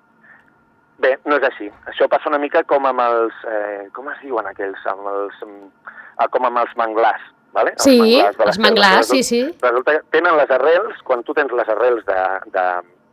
Bé, 1.01 1.15
no 1.25 1.37
és 1.39 1.45
així. 1.47 1.67
Això 1.89 2.07
passa 2.11 2.29
una 2.29 2.39
mica 2.41 2.63
com 2.69 2.85
amb 2.89 3.01
els... 3.03 3.37
Eh, 3.49 3.85
com 3.95 4.09
es 4.11 4.19
diuen 4.21 4.47
aquells? 4.49 4.81
Amb 4.89 5.07
els, 5.09 5.39
eh, 5.47 6.27
com 6.33 6.45
amb 6.49 6.61
els 6.61 6.75
manglars. 6.79 7.23
Vale? 7.55 7.73
Sí, 7.83 7.97
els 7.97 8.37
manglars, 8.37 8.43
els 8.47 8.59
manglars 8.63 9.09
sí, 9.11 9.23
sí. 9.27 9.41
Resulta 9.63 9.97
que 9.97 10.03
tenen 10.15 10.37
les 10.39 10.51
arrels, 10.55 11.01
quan 11.07 11.25
tu 11.27 11.35
tens 11.35 11.51
les 11.57 11.71
arrels 11.73 12.05
de, 12.07 12.19
de, 12.53 12.67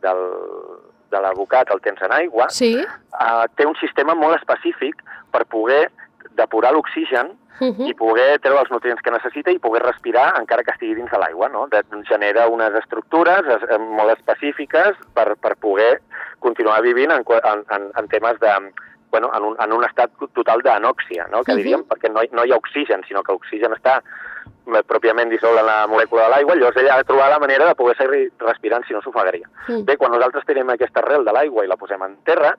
del, 0.05 0.21
de 1.11 1.23
l'abocat, 1.25 1.73
el 1.73 1.81
tens 1.83 1.99
en 2.05 2.13
aigua, 2.15 2.47
sí. 2.53 2.71
eh, 2.79 3.47
té 3.59 3.67
un 3.67 3.75
sistema 3.81 4.15
molt 4.15 4.37
específic 4.39 5.03
per 5.33 5.43
poder 5.51 5.89
depurar 6.39 6.73
l'oxigen 6.73 7.31
uh 7.59 7.67
-huh. 7.67 7.87
i 7.89 7.93
poder 7.93 8.39
treure 8.39 8.61
els 8.61 8.71
nutrients 8.71 9.01
que 9.01 9.11
necessita 9.11 9.51
i 9.51 9.59
poder 9.59 9.83
respirar 9.83 10.33
encara 10.39 10.63
que 10.63 10.71
estigui 10.71 10.95
dins 10.95 11.11
de 11.11 11.19
l'aigua. 11.19 11.49
No? 11.49 11.67
De, 11.67 11.83
genera 12.07 12.47
unes 12.47 12.73
estructures 12.75 13.45
es, 13.55 13.79
molt 13.79 14.17
específiques 14.17 14.95
per, 15.13 15.35
per 15.35 15.55
poder 15.55 16.01
continuar 16.39 16.81
vivint 16.81 17.11
en, 17.11 17.23
en, 17.75 17.91
en 17.95 18.07
temes 18.07 18.39
de, 18.39 18.53
bueno, 19.11 19.31
en, 19.35 19.43
un, 19.43 19.55
en 19.59 19.73
un 19.73 19.83
estat 19.83 20.11
total 20.33 20.61
d'anòxia, 20.61 21.27
no? 21.31 21.43
que 21.43 21.55
diríem, 21.55 21.81
uh 21.81 21.85
-huh. 21.85 21.89
perquè 21.91 22.11
no, 22.11 22.23
hi, 22.23 22.29
no 22.31 22.45
hi 22.45 22.51
ha 22.51 22.57
oxigen, 22.57 23.03
sinó 23.03 23.23
que 23.23 23.33
l'oxigen 23.33 23.73
està 23.73 24.01
pròpiament 24.87 25.29
dissol 25.29 25.57
en 25.57 25.65
la 25.65 25.87
molècula 25.87 26.23
de 26.23 26.29
l'aigua, 26.29 26.55
llavors 26.55 26.77
ella 26.77 26.93
ha 26.93 26.97
de 26.97 27.03
trobar 27.03 27.29
la 27.29 27.39
manera 27.39 27.67
de 27.67 27.75
poder 27.75 27.95
seguir 27.97 28.31
respirant 28.39 28.85
si 28.85 28.93
no 28.93 29.01
s'ofegaria. 29.01 29.47
Uh 29.67 29.75
-huh. 29.75 29.85
Bé, 29.85 29.97
quan 29.97 30.11
nosaltres 30.11 30.45
tenim 30.45 30.69
aquesta 30.69 30.99
arrel 30.99 31.25
de 31.25 31.31
l'aigua 31.31 31.65
i 31.65 31.67
la 31.67 31.77
posem 31.77 32.01
en 32.03 32.17
terra, 32.23 32.55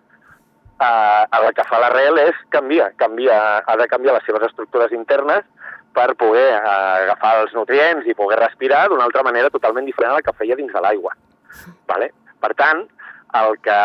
eh, 0.80 1.24
el 1.38 1.54
que 1.54 1.66
fa 1.68 1.80
l'arrel 1.82 2.20
és 2.24 2.38
canviar, 2.54 2.92
canvia, 3.00 3.40
ha 3.66 3.76
de 3.80 3.88
canviar 3.88 4.16
les 4.16 4.28
seves 4.28 4.46
estructures 4.50 4.94
internes 4.96 5.44
per 5.96 6.14
poder 6.18 6.46
eh, 6.54 6.62
agafar 6.62 7.34
els 7.42 7.52
nutrients 7.56 8.06
i 8.06 8.16
poder 8.18 8.38
respirar 8.40 8.86
d'una 8.88 9.04
altra 9.08 9.24
manera 9.26 9.50
totalment 9.50 9.88
diferent 9.88 10.14
a 10.14 10.20
la 10.20 10.24
que 10.26 10.36
feia 10.38 10.58
dins 10.58 10.72
de 10.72 10.82
l'aigua. 10.84 11.16
Vale? 11.90 12.12
Per 12.40 12.54
tant, 12.56 12.86
el 13.40 13.58
que 13.64 13.78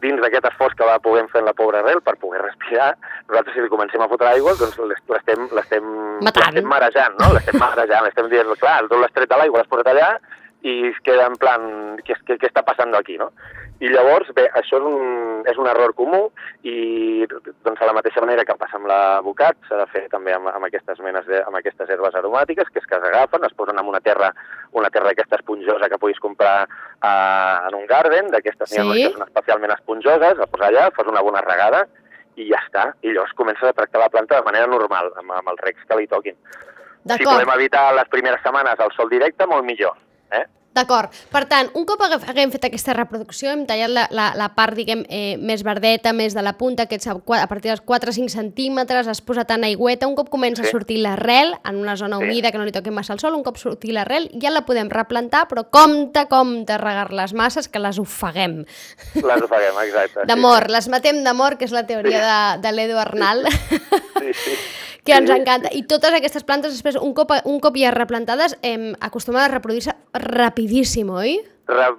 dins 0.00 0.20
d'aquest 0.22 0.46
esforç 0.48 0.76
que 0.78 0.86
va 0.88 1.00
poder 1.04 1.26
fer 1.28 1.42
la 1.44 1.52
pobra 1.56 1.82
arrel 1.82 2.00
per 2.00 2.16
poder 2.20 2.40
respirar, 2.40 2.94
nosaltres 3.28 3.56
si 3.56 3.64
li 3.64 3.72
comencem 3.72 4.00
a 4.00 4.08
fotre 4.08 4.30
aigua, 4.32 4.54
doncs 4.56 4.78
l'estem 4.80 6.68
marejant, 6.70 7.18
no? 7.20 7.34
L'estem 7.36 7.60
marejant, 7.60 8.06
l'estem 8.06 8.30
dient, 8.32 8.54
clar, 8.62 8.78
tu 8.88 9.00
l'has 9.00 9.12
tret 9.12 9.28
de 9.28 9.40
l'aigua, 9.40 9.60
l'has 9.60 9.68
posat 9.68 9.92
allà 9.92 10.14
i 10.62 10.90
es 10.90 10.98
queda 11.04 11.26
en 11.30 11.36
plan, 11.40 11.62
què, 12.04 12.16
què, 12.26 12.36
què 12.40 12.48
està 12.50 12.62
passant 12.66 12.92
aquí, 12.96 13.16
no? 13.20 13.30
I 13.80 13.88
llavors, 13.88 14.28
bé, 14.36 14.44
això 14.58 14.76
és 14.76 14.84
un, 14.84 15.44
és 15.48 15.56
un 15.56 15.68
error 15.70 15.94
comú 15.96 16.26
i 16.68 17.24
doncs, 17.30 17.78
de 17.80 17.86
la 17.88 17.94
mateixa 17.96 18.20
manera 18.20 18.44
que 18.44 18.56
passa 18.60 18.76
amb 18.76 18.90
l'abocat, 18.90 19.56
s'ha 19.68 19.78
de 19.80 19.86
fer 19.88 20.02
també 20.12 20.34
amb, 20.36 20.50
amb, 20.52 20.66
aquestes 20.68 21.00
menes 21.00 21.24
de, 21.24 21.40
amb 21.46 21.56
aquestes 21.56 21.88
herbes 21.88 22.18
aromàtiques, 22.20 22.68
que 22.68 22.82
és 22.82 22.88
que 22.90 22.98
s'agafen, 23.00 23.46
es 23.48 23.56
posen 23.56 23.80
en 23.80 23.88
una 23.88 24.02
terra, 24.04 24.34
una 24.76 24.90
terra 24.92 25.14
aquesta 25.14 25.38
esponjosa 25.40 25.88
que 25.88 26.00
puguis 26.02 26.20
comprar 26.20 26.66
uh, 26.66 27.70
en 27.70 27.78
un 27.78 27.88
garden, 27.88 28.28
d'aquestes 28.34 28.68
sí. 28.74 28.82
que 28.82 29.14
són 29.14 29.24
especialment 29.30 29.72
esponjoses, 29.78 30.36
la 30.36 30.50
posa 30.52 30.68
allà, 30.68 30.90
fas 30.98 31.08
una 31.08 31.24
bona 31.24 31.40
regada 31.46 31.86
i 32.36 32.50
ja 32.52 32.60
està. 32.66 32.84
I 33.00 33.14
llavors 33.14 33.32
comences 33.38 33.64
a 33.64 33.72
tractar 33.72 34.04
la 34.04 34.12
planta 34.12 34.42
de 34.42 34.44
manera 34.44 34.68
normal, 34.68 35.08
amb, 35.16 35.32
amb 35.40 35.54
els 35.54 35.64
recs 35.64 35.88
que 35.88 35.96
li 35.96 36.10
toquin. 36.10 36.36
Si 37.08 37.24
podem 37.24 37.48
evitar 37.56 37.88
les 37.96 38.12
primeres 38.12 38.44
setmanes 38.44 38.80
el 38.84 38.92
sol 38.92 39.08
directe, 39.08 39.48
molt 39.48 39.64
millor. 39.64 39.96
D'acord. 40.70 41.10
Per 41.34 41.42
tant, 41.50 41.66
un 41.74 41.82
cop 41.82 41.98
haguem 42.06 42.52
fet 42.54 42.68
aquesta 42.68 42.94
reproducció, 42.94 43.50
hem 43.50 43.64
tallat 43.66 43.90
la, 43.90 44.04
la, 44.14 44.28
la 44.38 44.46
part, 44.54 44.76
diguem, 44.78 45.02
eh, 45.10 45.34
més 45.34 45.64
verdeta, 45.66 46.12
més 46.14 46.36
de 46.36 46.44
la 46.46 46.52
punta, 46.60 46.84
aquests, 46.86 47.08
a 47.10 47.46
partir 47.50 47.72
dels 47.72 47.82
4-5 47.82 48.30
centímetres, 48.30 49.08
has 49.10 49.18
posat 49.26 49.50
en 49.56 49.66
aigüeta, 49.66 50.06
un 50.06 50.14
cop 50.14 50.30
comença 50.30 50.62
sí. 50.62 50.68
a 50.68 50.70
sortir 50.70 51.00
l'arrel, 51.02 51.56
en 51.66 51.80
una 51.80 51.96
zona 51.98 52.20
humida 52.22 52.48
sí. 52.48 52.52
que 52.52 52.60
no 52.62 52.68
li 52.68 52.74
toqui 52.76 52.94
massa 52.94 53.16
el 53.16 53.22
sol, 53.22 53.34
un 53.34 53.42
cop 53.42 53.58
sortir 53.58 53.96
l'arrel, 53.96 54.28
ja 54.40 54.54
la 54.54 54.62
podem 54.68 54.92
replantar, 54.94 55.48
però 55.50 55.66
compte, 55.74 56.28
compte, 56.30 56.78
regar 56.78 57.08
les 57.18 57.34
masses, 57.34 57.66
que 57.66 57.82
les 57.82 57.98
ofeguem. 57.98 58.60
Les 59.18 59.46
ofeguem, 59.48 59.80
exacte. 59.88 60.28
D'amor, 60.30 60.68
sí. 60.68 60.76
les 60.76 60.90
matem 60.94 61.24
d'amor, 61.26 61.58
que 61.58 61.66
és 61.66 61.74
la 61.74 61.82
teoria 61.90 62.22
sí. 62.22 62.30
de, 62.30 62.68
de 62.68 62.72
l'Edu 62.76 63.02
Arnal. 63.02 63.42
Sí, 63.50 64.30
sí. 64.38 64.54
Que 65.04 65.16
ens 65.16 65.30
encanta. 65.30 65.70
I 65.72 65.84
totes 65.88 66.14
aquestes 66.16 66.44
plantes, 66.46 66.74
després, 66.74 66.98
un 67.00 67.14
cop, 67.16 67.32
un 67.44 67.60
cop 67.62 67.78
ja 67.80 67.92
replantades, 67.94 68.56
eh, 68.62 68.92
acostumen 69.00 69.42
a 69.42 69.48
reproduir-se 69.52 69.96
rapidíssim, 70.12 71.10
oi? 71.10 71.40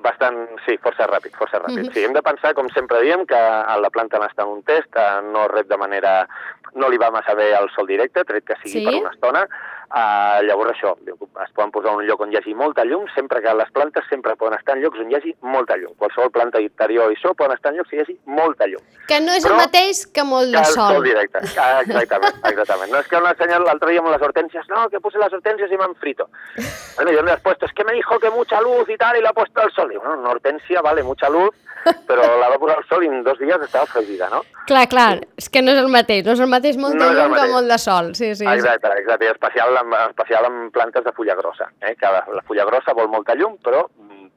Bastant, 0.03 0.37
sí, 0.65 0.77
força 0.83 1.07
ràpid, 1.07 1.35
força 1.37 1.59
ràpid. 1.59 1.77
Mm 1.77 1.87
-hmm. 1.87 1.93
Sí, 1.93 2.03
hem 2.03 2.13
de 2.13 2.21
pensar, 2.21 2.53
com 2.53 2.69
sempre 2.69 3.01
diem, 3.01 3.25
que 3.25 3.41
la 3.81 3.89
planta 3.89 4.19
n'està 4.19 4.43
en 4.43 4.49
un 4.57 4.63
test, 4.63 4.95
no 5.33 5.47
rep 5.47 5.67
de 5.67 5.77
manera... 5.77 6.27
no 6.73 6.87
li 6.87 6.97
va 6.97 7.11
massa 7.11 7.33
bé 7.33 7.51
el 7.51 7.69
sol 7.75 7.85
directe, 7.85 8.23
tret 8.23 8.45
que 8.45 8.55
sigui 8.63 8.79
sí? 8.79 8.85
per 8.85 8.95
una 8.95 9.09
estona, 9.09 9.47
Uh, 9.91 10.39
llavors 10.47 10.71
això, 10.71 10.93
es 11.03 11.49
poden 11.51 11.71
posar 11.75 11.91
en 11.91 11.97
un 11.99 12.05
lloc 12.07 12.21
on 12.23 12.29
hi 12.31 12.37
hagi 12.39 12.53
molta 12.55 12.85
llum, 12.87 13.01
sempre 13.11 13.41
que 13.43 13.51
les 13.59 13.71
plantes 13.75 14.05
sempre 14.07 14.37
poden 14.39 14.55
estar 14.55 14.77
en 14.77 14.83
llocs 14.85 15.01
on 15.03 15.09
hi 15.11 15.17
hagi 15.17 15.33
molta 15.43 15.75
llum. 15.75 15.91
Qualsevol 15.99 16.31
planta 16.31 16.61
interior 16.63 17.11
i 17.11 17.17
això 17.17 17.33
poden 17.35 17.57
estar 17.57 17.73
en 17.73 17.81
llocs 17.81 17.91
on 17.91 17.99
hi 17.99 18.03
hagi 18.05 18.15
molta 18.37 18.69
llum. 18.71 18.85
Que 19.09 19.17
no 19.19 19.35
és 19.35 19.43
Però, 19.43 19.57
el 19.57 19.59
mateix 19.59 20.05
que 20.15 20.23
molt 20.23 20.55
de 20.55 20.61
sol. 20.69 20.95
sol 20.95 21.03
directe, 21.03 21.41
ah, 21.59 21.81
exactament, 21.83 22.39
exactament. 22.53 22.93
No 22.93 23.01
és 23.03 23.11
que 23.11 23.19
una 23.19 23.33
senyal 23.41 23.67
l'altre 23.67 23.91
dia 23.91 24.05
amb 24.05 24.13
les 24.13 24.23
hortensias, 24.29 24.71
no, 24.71 24.85
que 24.93 25.03
puse 25.03 25.19
las 25.19 25.35
hortensias 25.35 25.75
y 25.75 25.81
me 25.81 25.89
han 25.89 25.95
frito. 25.95 26.29
Bueno, 26.95 27.11
yo 27.11 27.23
me 27.23 27.31
has 27.35 27.41
puesto, 27.41 27.65
es 27.65 27.73
que 27.73 27.83
me 27.83 27.91
dijo 27.91 28.17
que 28.19 28.29
mucha 28.29 28.61
luz 28.61 28.87
y 28.87 28.95
tal, 28.95 29.17
y 29.17 29.21
la 29.21 29.33
puesto 29.33 29.60
al 29.63 29.73
sol. 29.75 29.89
Digo, 29.89 30.03
una 30.03 30.29
hortensia, 30.29 30.81
vale, 30.81 31.03
mucha 31.03 31.29
luz, 31.29 31.55
però 32.07 32.25
la 32.39 32.49
va 32.51 32.59
posar 32.61 32.77
al 32.77 32.85
sol 32.89 33.05
i 33.05 33.09
en 33.09 33.23
dos 33.25 33.39
dies 33.41 33.63
estava 33.65 33.87
fregida, 33.89 34.29
no? 34.29 34.43
Clar, 34.69 34.85
clar, 34.91 35.21
sí. 35.21 35.29
és 35.41 35.49
que 35.53 35.63
no 35.65 35.73
és 35.73 35.81
el 35.81 35.89
mateix, 35.93 36.23
no 36.27 36.35
és 36.35 36.43
el 36.43 36.51
mateix 36.51 36.77
molt 36.81 36.97
no 36.99 37.07
de 37.09 37.17
llum 37.17 37.35
que 37.35 37.47
molt 37.53 37.71
de 37.71 37.79
sol, 37.81 38.11
sí, 38.17 38.33
sí. 38.37 38.47
Exacte, 38.47 38.91
exacte, 39.01 39.27
i 39.27 39.31
especial 39.33 39.81
amb, 39.81 39.97
especial 40.11 40.47
amb 40.49 40.69
plantes 40.75 41.05
de 41.07 41.13
fulla 41.17 41.35
grossa, 41.39 41.71
eh? 41.81 41.95
que 41.97 42.13
la, 42.13 42.21
la 42.37 42.45
fulla 42.47 42.67
grossa 42.69 42.95
vol 42.97 43.09
molta 43.11 43.35
llum, 43.39 43.57
però 43.63 43.87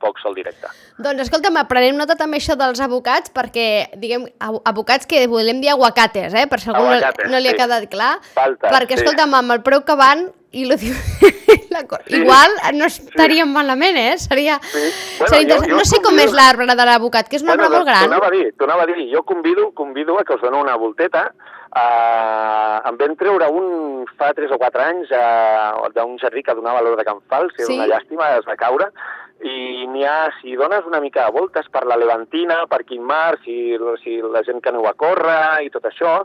poc 0.02 0.20
sol 0.22 0.34
directe. 0.36 0.68
Doncs 1.00 1.24
escolta'm, 1.26 1.58
prenem 1.70 1.96
nota 1.98 2.16
també 2.18 2.40
això 2.40 2.56
dels 2.60 2.80
abocats, 2.84 3.32
perquè, 3.34 3.66
diguem, 4.00 4.26
abocats 4.40 5.08
que 5.10 5.24
volem 5.30 5.62
dir 5.64 5.72
aguacates, 5.72 6.34
eh? 6.34 6.46
per 6.50 6.60
si 6.60 6.70
algú 6.70 6.84
aguacates, 6.84 7.28
no, 7.28 7.36
no 7.36 7.42
li 7.42 7.50
ha 7.52 7.58
quedat 7.58 7.88
clar. 7.92 8.14
Falta, 8.36 8.72
perquè, 8.74 8.98
escolta'm, 9.00 9.36
amb 9.40 9.56
el 9.56 9.62
preu 9.66 9.84
que 9.86 9.96
van, 9.98 10.28
i 10.54 10.66
lo 10.68 10.76
diu... 10.78 10.94
sí. 11.24 12.20
Igual 12.20 12.52
no 12.78 12.86
estaríem 12.86 13.48
sí. 13.48 13.54
malament, 13.54 13.98
eh? 13.98 14.18
Seria, 14.22 14.60
sí. 14.62 14.84
bueno, 15.18 15.30
seria 15.32 15.56
jo, 15.56 15.64
jo 15.66 15.80
no 15.80 15.88
sé 15.88 16.00
com 16.04 16.20
és 16.22 16.36
l'arbre 16.36 16.68
de 16.70 16.86
l'abocat, 16.86 17.28
que 17.28 17.40
és 17.40 17.42
un 17.42 17.50
bueno, 17.50 17.66
arbre 17.66 17.80
molt 17.80 17.90
gran. 17.90 18.06
T'ho 18.06 18.12
anava 18.12 18.30
a 18.30 18.34
dir, 18.34 18.46
anava 18.68 18.86
a 18.86 18.90
dir, 18.92 19.08
jo 19.10 19.24
convido, 19.26 19.72
convido 19.74 20.18
a 20.20 20.24
que 20.24 20.36
us 20.36 20.44
dono 20.44 20.62
una 20.62 20.76
volteta 20.78 21.32
Uh, 21.74 22.78
em 22.86 22.98
vam 23.00 23.16
treure 23.18 23.48
un 23.50 24.04
fa 24.14 24.28
3 24.36 24.52
o 24.54 24.58
4 24.62 24.82
anys 24.84 25.10
uh, 25.10 25.88
d'un 25.96 26.14
jardí 26.22 26.44
que 26.46 26.54
donava 26.54 26.84
l'hora 26.84 27.00
de 27.00 27.06
Can 27.08 27.18
Fals, 27.26 27.50
que 27.56 27.64
sí? 27.64 27.74
era 27.74 27.82
una 27.82 27.90
llàstima, 27.90 28.28
es 28.38 28.46
va 28.46 28.54
caure, 28.60 28.86
i 29.42 29.88
n'hi 29.90 30.04
ha, 30.06 30.30
si 30.38 30.54
dones 30.56 30.86
una 30.86 31.00
mica 31.02 31.26
de 31.26 31.34
voltes 31.34 31.66
per 31.74 31.82
la 31.90 31.98
Levantina, 31.98 32.62
per 32.70 32.84
Quimar, 32.86 33.40
si, 33.42 33.74
si 34.04 34.20
la 34.22 34.44
gent 34.46 34.62
que 34.62 34.70
aneu 34.70 34.86
a 34.86 34.94
córrer 34.94 35.66
i 35.66 35.72
tot 35.74 35.90
això, 35.90 36.20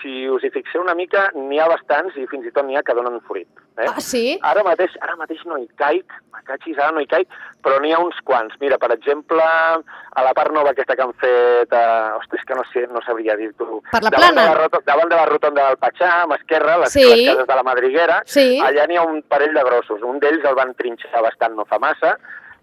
si 0.00 0.26
us 0.30 0.44
hi 0.44 0.50
fixeu 0.54 0.82
una 0.82 0.94
mica, 0.94 1.28
n'hi 1.34 1.60
ha 1.60 1.68
bastants 1.70 2.16
i 2.20 2.26
fins 2.30 2.46
i 2.46 2.52
tot 2.54 2.66
n'hi 2.66 2.76
ha 2.78 2.84
que 2.86 2.94
donen 2.96 3.20
fruit. 3.26 3.48
Eh? 3.76 3.84
Ah, 3.84 4.00
sí? 4.00 4.38
Ara 4.46 4.62
mateix, 4.64 4.94
ara 5.04 5.16
mateix 5.20 5.42
no 5.44 5.58
hi 5.60 5.66
caic, 5.76 6.12
cachis, 6.46 6.78
ara 6.78 6.94
no 6.96 7.02
hi 7.02 7.08
caic, 7.10 7.28
però 7.64 7.76
n'hi 7.82 7.92
ha 7.92 8.00
uns 8.00 8.16
quants. 8.24 8.54
Mira, 8.62 8.78
per 8.80 8.88
exemple, 8.94 9.42
a 9.42 10.24
la 10.24 10.32
part 10.38 10.54
nova 10.54 10.72
aquesta 10.72 10.96
que 10.96 11.04
han 11.04 11.12
fet, 11.20 11.74
eh, 11.76 12.16
ostres, 12.16 12.46
que 12.48 12.56
no 12.56 12.64
sé, 12.70 12.86
no 12.92 13.02
sabria 13.04 13.36
dir-t'ho. 13.36 13.82
Per 13.90 14.02
la 14.04 14.12
davant 14.14 14.32
plana? 14.32 14.46
De 14.48 14.64
la, 14.64 14.82
davant 14.88 15.12
de 15.12 15.20
la 15.20 15.28
rotonda 15.28 15.68
del 15.68 15.78
Patxà, 15.82 16.12
a 16.22 16.30
l'esquerra, 16.32 16.78
les, 16.84 16.96
sí. 16.96 17.04
les 17.04 17.28
cases 17.32 17.50
de 17.50 17.60
la 17.60 17.66
Madriguera, 17.68 18.22
sí. 18.24 18.48
allà 18.64 18.88
n'hi 18.88 18.96
ha 18.96 19.04
un 19.04 19.20
parell 19.28 19.54
de 19.56 19.66
grossos. 19.68 20.04
Un 20.06 20.22
d'ells 20.24 20.48
el 20.48 20.58
van 20.58 20.72
trinxar 20.80 21.24
bastant 21.26 21.58
no 21.58 21.68
fa 21.68 21.80
massa, 21.82 22.16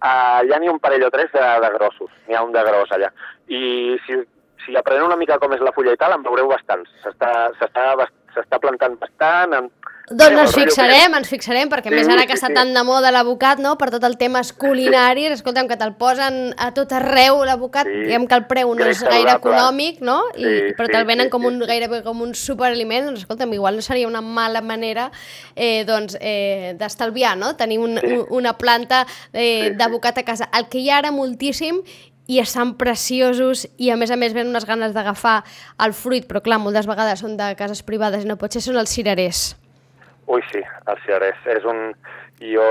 allà 0.04 0.60
n'hi 0.60 0.68
ha 0.68 0.74
un 0.74 0.82
parell 0.84 1.06
o 1.08 1.14
tres 1.14 1.32
de, 1.36 1.44
de 1.64 1.74
grossos, 1.78 2.12
n'hi 2.28 2.36
ha 2.36 2.44
un 2.44 2.52
de 2.56 2.64
gros 2.66 2.92
allà. 2.96 3.14
I 3.54 4.00
si 4.08 4.18
si 4.66 4.76
apreneu 4.80 5.08
una 5.10 5.20
mica 5.20 5.40
com 5.42 5.54
és 5.56 5.64
la 5.64 5.74
fulla 5.76 5.96
i 5.96 6.00
tal, 6.02 6.16
en 6.18 6.26
veureu 6.26 6.50
bastants. 6.52 6.92
S'està 7.04 8.60
plantant 8.62 8.98
bastant, 9.02 9.54
en, 9.60 9.72
doncs 10.12 10.36
ens 10.36 10.56
fixarem, 10.58 11.14
ens 11.16 11.30
fixarem, 11.32 11.70
perquè 11.72 11.88
sí, 11.88 11.96
més 11.96 12.10
ara 12.12 12.26
que 12.28 12.36
sí, 12.36 12.42
està 12.42 12.50
sí. 12.52 12.56
tan 12.58 12.74
de 12.76 12.82
moda 12.84 13.12
l'abocat, 13.14 13.62
no?, 13.64 13.78
per 13.80 13.88
tot 13.94 14.04
el 14.04 14.18
tema 14.20 14.42
culinari, 14.60 15.24
sí. 15.30 15.32
escolta'm, 15.38 15.70
que 15.70 15.78
te'l 15.80 15.94
posen 16.00 16.52
a 16.60 16.74
tot 16.76 16.92
arreu 16.98 17.40
l'abocat, 17.48 17.88
sí. 17.88 18.04
diguem 18.04 18.28
que 18.28 18.36
el 18.36 18.44
preu 18.50 18.74
no 18.76 18.90
és 18.92 19.00
gaire 19.08 19.38
econòmic, 19.38 20.02
no?, 20.04 20.20
I, 20.36 20.44
sí, 20.44 20.76
però 20.78 20.92
te'l 20.92 21.08
venen 21.08 21.30
sí, 21.30 21.34
com 21.34 21.48
un, 21.48 21.62
sí. 21.62 21.70
gairebé 21.72 22.02
com 22.04 22.20
un 22.26 22.36
superaliment, 22.36 23.08
doncs 23.08 23.24
escolta'm, 23.24 23.56
igual 23.56 23.80
no 23.80 23.86
seria 23.86 24.10
una 24.12 24.22
mala 24.22 24.62
manera 24.62 25.10
eh, 25.56 25.86
doncs, 25.88 26.18
eh, 26.20 26.76
d'estalviar, 26.80 27.38
no?, 27.40 27.56
tenir 27.56 27.80
un, 27.80 27.96
sí. 28.04 28.20
una 28.36 28.58
planta 28.60 29.06
eh, 29.32 29.70
sí, 29.70 29.76
d'abocat 29.80 30.20
a 30.20 30.28
casa. 30.28 30.52
El 30.52 30.68
que 30.68 30.84
hi 30.84 30.92
ha 30.92 31.00
ara 31.00 31.16
moltíssim 31.16 31.80
i 32.28 32.40
estan 32.40 32.76
preciosos 32.80 33.66
i 33.78 33.90
a 33.92 33.98
més 34.00 34.12
a 34.12 34.18
més 34.20 34.36
ven 34.36 34.48
unes 34.52 34.66
ganes 34.66 34.94
d'agafar 34.96 35.42
el 35.84 35.96
fruit, 35.98 36.28
però 36.30 36.42
clar, 36.44 36.62
moltes 36.64 36.88
vegades 36.88 37.24
són 37.24 37.36
de 37.40 37.52
cases 37.60 37.84
privades 37.84 38.24
i 38.24 38.30
no 38.30 38.38
pot 38.40 38.54
ser, 38.54 38.64
són 38.64 38.80
els 38.80 38.94
cirerers. 38.96 39.54
Ui, 40.32 40.44
sí, 40.52 40.62
els 40.88 41.04
cirerers. 41.04 41.42
És 41.52 41.66
un, 41.68 41.90
jo... 42.42 42.64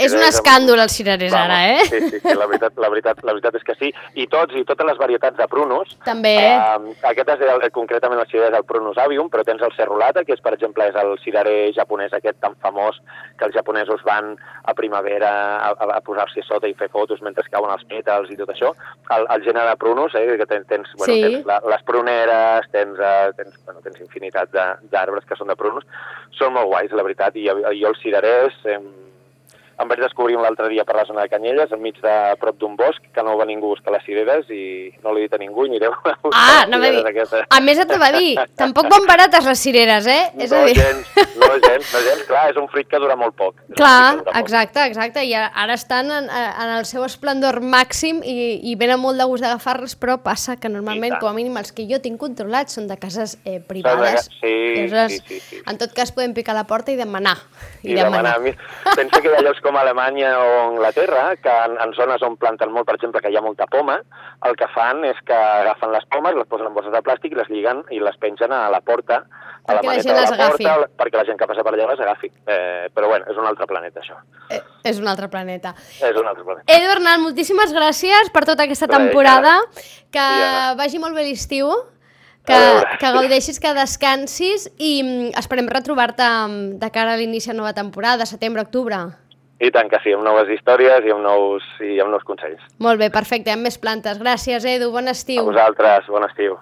És 0.00 0.14
un 0.14 0.22
escàndol 0.24 0.80
els 0.80 0.94
cirerers 0.94 1.32
Vamos, 1.34 1.50
ara, 1.50 1.74
eh? 1.74 1.86
Sí, 1.88 2.00
sí, 2.10 2.20
sí 2.22 2.34
la, 2.38 2.46
veritat, 2.48 2.76
la, 2.80 2.88
veritat, 2.92 3.20
la 3.26 3.34
veritat 3.34 3.58
és 3.58 3.64
que 3.66 3.74
sí. 3.78 3.90
I 4.14 4.26
tots 4.30 4.56
i 4.56 4.64
totes 4.68 4.86
les 4.88 5.00
varietats 5.00 5.36
de 5.36 5.46
prunos. 5.50 5.96
També. 6.06 6.34
Uh, 6.38 6.94
aquest 7.10 7.32
és 7.34 7.44
el, 7.48 7.64
concretament 7.74 8.20
el 8.22 8.28
cirerer 8.30 8.52
és 8.52 8.58
el 8.60 8.66
prunus 8.68 9.00
avium, 9.02 9.28
però 9.32 9.44
tens 9.44 9.64
el 9.64 9.74
serrulata, 9.76 10.24
que 10.24 10.36
és, 10.36 10.42
per 10.44 10.54
exemple, 10.56 10.86
és 10.88 10.96
el 10.96 11.16
cirerer 11.24 11.72
japonès 11.76 12.14
aquest 12.16 12.40
tan 12.44 12.56
famós 12.62 13.00
que 13.38 13.48
els 13.48 13.56
japonesos 13.56 14.04
van 14.06 14.36
a 14.64 14.74
primavera 14.78 15.32
a, 15.58 15.72
a, 15.74 15.90
a 15.98 16.00
posar-s'hi 16.06 16.44
sota 16.46 16.70
i 16.70 16.76
fer 16.78 16.88
fotos 16.94 17.20
mentre 17.24 17.46
cauen 17.50 17.74
els 17.74 17.84
pètals 17.90 18.30
i 18.32 18.38
tot 18.38 18.52
això. 18.54 18.72
El, 19.14 19.26
el 19.34 19.44
gènere 19.46 19.72
de 19.72 19.80
prunus, 19.80 20.16
eh, 20.18 20.36
que 20.38 20.46
tens, 20.46 20.66
tens, 20.70 20.94
bueno, 20.96 21.08
Sí. 21.08 21.20
tens 21.24 21.46
la, 21.48 21.58
les 21.68 21.82
pruneres, 21.88 22.70
tens, 22.72 22.98
uh, 23.00 23.34
tens, 23.36 23.58
bueno, 23.66 23.82
tens 23.84 24.00
infinitat 24.04 24.52
d'arbres 24.52 25.26
que 25.28 25.36
són 25.38 25.52
de 25.52 25.56
prunus. 25.58 25.84
Són 26.38 26.54
molt 26.56 26.70
guais, 26.70 26.92
la 26.92 27.04
veritat, 27.06 27.36
i 27.36 27.48
jo, 27.48 27.58
jo 27.66 27.92
els 27.92 28.02
cirerers... 28.04 28.56
Eh, 28.64 28.78
em 29.80 29.88
vaig 29.88 30.00
descobrir 30.02 30.34
un 30.36 30.42
l'altre 30.42 30.68
dia 30.68 30.84
per 30.84 30.96
la 30.96 31.04
zona 31.06 31.22
de 31.22 31.28
Canyelles, 31.30 31.70
enmig 31.72 32.00
de 32.02 32.14
prop 32.40 32.56
d'un 32.58 32.74
bosc, 32.76 33.02
que 33.14 33.22
no 33.22 33.36
va 33.38 33.44
ningú 33.46 33.66
a 33.70 33.74
buscar 33.76 33.92
les 33.94 34.02
cireres 34.04 34.48
i 34.50 34.90
no 35.04 35.12
l'he 35.14 35.26
dit 35.26 35.34
a 35.34 35.38
ningú 35.38 35.66
i 35.66 35.70
anireu 35.70 35.92
a 35.94 36.14
buscar 36.22 36.32
Ah, 36.34 36.64
les 36.66 36.70
no 36.72 36.80
dir. 36.80 36.88
cireres 36.90 37.10
aquestes. 37.12 37.46
A 37.50 37.60
més 37.60 37.78
et 37.78 37.92
va 38.00 38.10
dir, 38.16 38.32
tampoc 38.58 38.88
van 38.90 39.06
barates 39.06 39.44
les 39.46 39.58
cireres, 39.62 40.06
eh? 40.10 40.32
És 40.38 40.52
a 40.52 40.58
no 40.60 40.66
dir... 40.66 40.74
gens, 40.80 41.12
no 41.38 41.50
gens, 41.62 41.92
no 41.94 42.00
gens, 42.08 42.24
clar, 42.26 42.44
és 42.50 42.56
un 42.58 42.66
fruit 42.72 42.88
que 42.90 42.98
dura 42.98 43.16
molt 43.16 43.36
poc. 43.38 43.54
Clar, 43.76 44.18
dura 44.18 44.24
poc. 44.32 44.40
exacte, 44.42 44.84
exacte, 44.90 45.24
i 45.24 45.34
ara 45.38 45.74
estan 45.78 46.10
en, 46.10 46.26
en 46.30 46.74
el 46.78 46.84
seu 46.84 47.04
esplendor 47.06 47.60
màxim 47.62 48.20
i, 48.24 48.58
i 48.70 48.74
venen 48.80 48.98
molt 49.00 49.18
de 49.22 49.28
gust 49.30 49.44
d'agafar-los, 49.46 49.94
però 50.00 50.18
passa 50.22 50.56
que 50.58 50.68
normalment, 50.68 51.18
com 51.20 51.30
a 51.30 51.36
mínim, 51.36 51.56
els 51.60 51.70
que 51.72 51.86
jo 51.90 52.00
tinc 52.02 52.18
controlats 52.18 52.74
són 52.74 52.88
de 52.90 52.96
cases 52.98 53.36
eh, 53.44 53.60
privades. 53.60 54.28
sí, 54.40 54.54
Llavors, 54.88 55.12
sí, 55.12 55.22
sí, 55.28 55.40
sí. 55.40 55.62
En 55.70 55.78
tot 55.78 55.94
cas, 55.94 56.10
podem 56.12 56.34
picar 56.34 56.56
a 56.56 56.60
la 56.62 56.66
porta 56.66 56.90
i 56.90 56.96
demanar. 56.98 57.36
I 57.82 57.94
demanar. 57.94 58.40
Mi- 58.42 58.56
Pensa 58.96 59.20
que 59.22 59.28
hi 59.30 59.36
ha 59.38 59.42
llocs 59.46 59.60
com 59.68 59.76
Alemanya 59.76 60.32
o 60.40 60.52
Anglaterra, 60.70 61.34
que 61.36 61.52
en, 61.68 61.76
en 61.84 61.92
zones 61.96 62.22
on 62.24 62.38
planten 62.40 62.72
molt, 62.72 62.88
per 62.88 62.96
exemple, 62.96 63.20
que 63.20 63.28
hi 63.30 63.36
ha 63.36 63.44
molta 63.44 63.66
poma, 63.70 63.98
el 64.48 64.56
que 64.56 64.66
fan 64.74 65.04
és 65.04 65.20
que 65.28 65.36
agafen 65.36 65.92
les 65.92 66.06
pomes, 66.08 66.34
les 66.40 66.48
posen 66.48 66.70
en 66.70 66.74
bosses 66.76 66.94
de 66.94 67.02
plàstic 67.04 67.36
i 67.36 67.38
les 67.38 67.52
lliguen 67.52 67.84
i 67.92 68.00
les 68.00 68.16
pengen 68.22 68.52
a 68.56 68.64
la 68.72 68.80
porta, 68.80 69.20
a 69.68 69.74
Perquè 69.74 69.84
la 69.84 69.92
la 69.92 70.00
gent 70.00 70.08
maneta 70.08 70.14
de 70.14 70.20
les 70.22 70.30
la 70.30 70.48
porta, 70.48 70.72
agafi. 70.72 70.94
perquè 71.02 71.18
la 71.20 71.24
gent 71.28 71.38
que 71.42 71.46
passa 71.50 71.64
per 71.66 71.74
allà 71.76 71.88
les 71.90 72.00
agafi. 72.00 72.30
Eh, 72.48 72.88
però 72.96 73.10
bueno, 73.12 73.26
és 73.28 73.36
un 73.36 73.44
altre 73.50 73.66
planeta, 73.68 74.00
això. 74.00 74.16
Eh, 74.48 74.62
és 74.88 74.98
un 75.02 75.08
altre 75.12 75.28
planeta. 75.28 75.74
És 76.00 76.16
un 76.16 76.26
altre 76.26 76.46
planeta. 76.46 76.72
Edu 76.72 76.88
Arnal, 76.94 77.20
moltíssimes 77.26 77.74
gràcies 77.76 78.32
per 78.32 78.46
tota 78.48 78.64
aquesta 78.64 78.88
temporada. 78.88 79.58
Que 80.10 80.24
Ja. 80.24 80.72
vagi 80.78 80.98
molt 80.98 81.12
bé 81.14 81.26
l'estiu, 81.26 81.68
que, 82.48 82.56
que 82.98 83.10
gaudeixis, 83.12 83.60
que 83.60 83.74
descansis 83.76 84.70
i 84.80 85.02
mm, 85.02 85.36
esperem 85.36 85.68
retrobar-te 85.68 86.24
mm, 86.24 86.78
de 86.80 86.90
cara 86.90 87.12
a 87.12 87.18
l'inici 87.20 87.50
de 87.52 87.58
nova 87.60 87.74
temporada, 87.76 88.24
setembre, 88.24 88.62
octubre. 88.64 88.96
I 89.60 89.72
tant 89.74 89.88
que 89.90 89.98
sí, 90.04 90.12
amb 90.14 90.22
noves 90.22 90.50
històries 90.54 91.06
i 91.06 91.10
amb 91.10 91.24
nous, 91.24 91.64
i 91.82 91.96
amb 91.98 92.12
nous 92.14 92.22
consells. 92.28 92.60
Molt 92.78 93.00
bé, 93.00 93.08
perfecte, 93.10 93.50
amb 93.50 93.66
més 93.66 93.78
plantes. 93.78 94.20
Gràcies, 94.22 94.64
Edu, 94.64 94.92
bon 94.94 95.08
A 95.08 95.14
estiu. 95.16 95.44
vosaltres, 95.48 96.06
bon 96.06 96.22
estiu. 96.28 96.58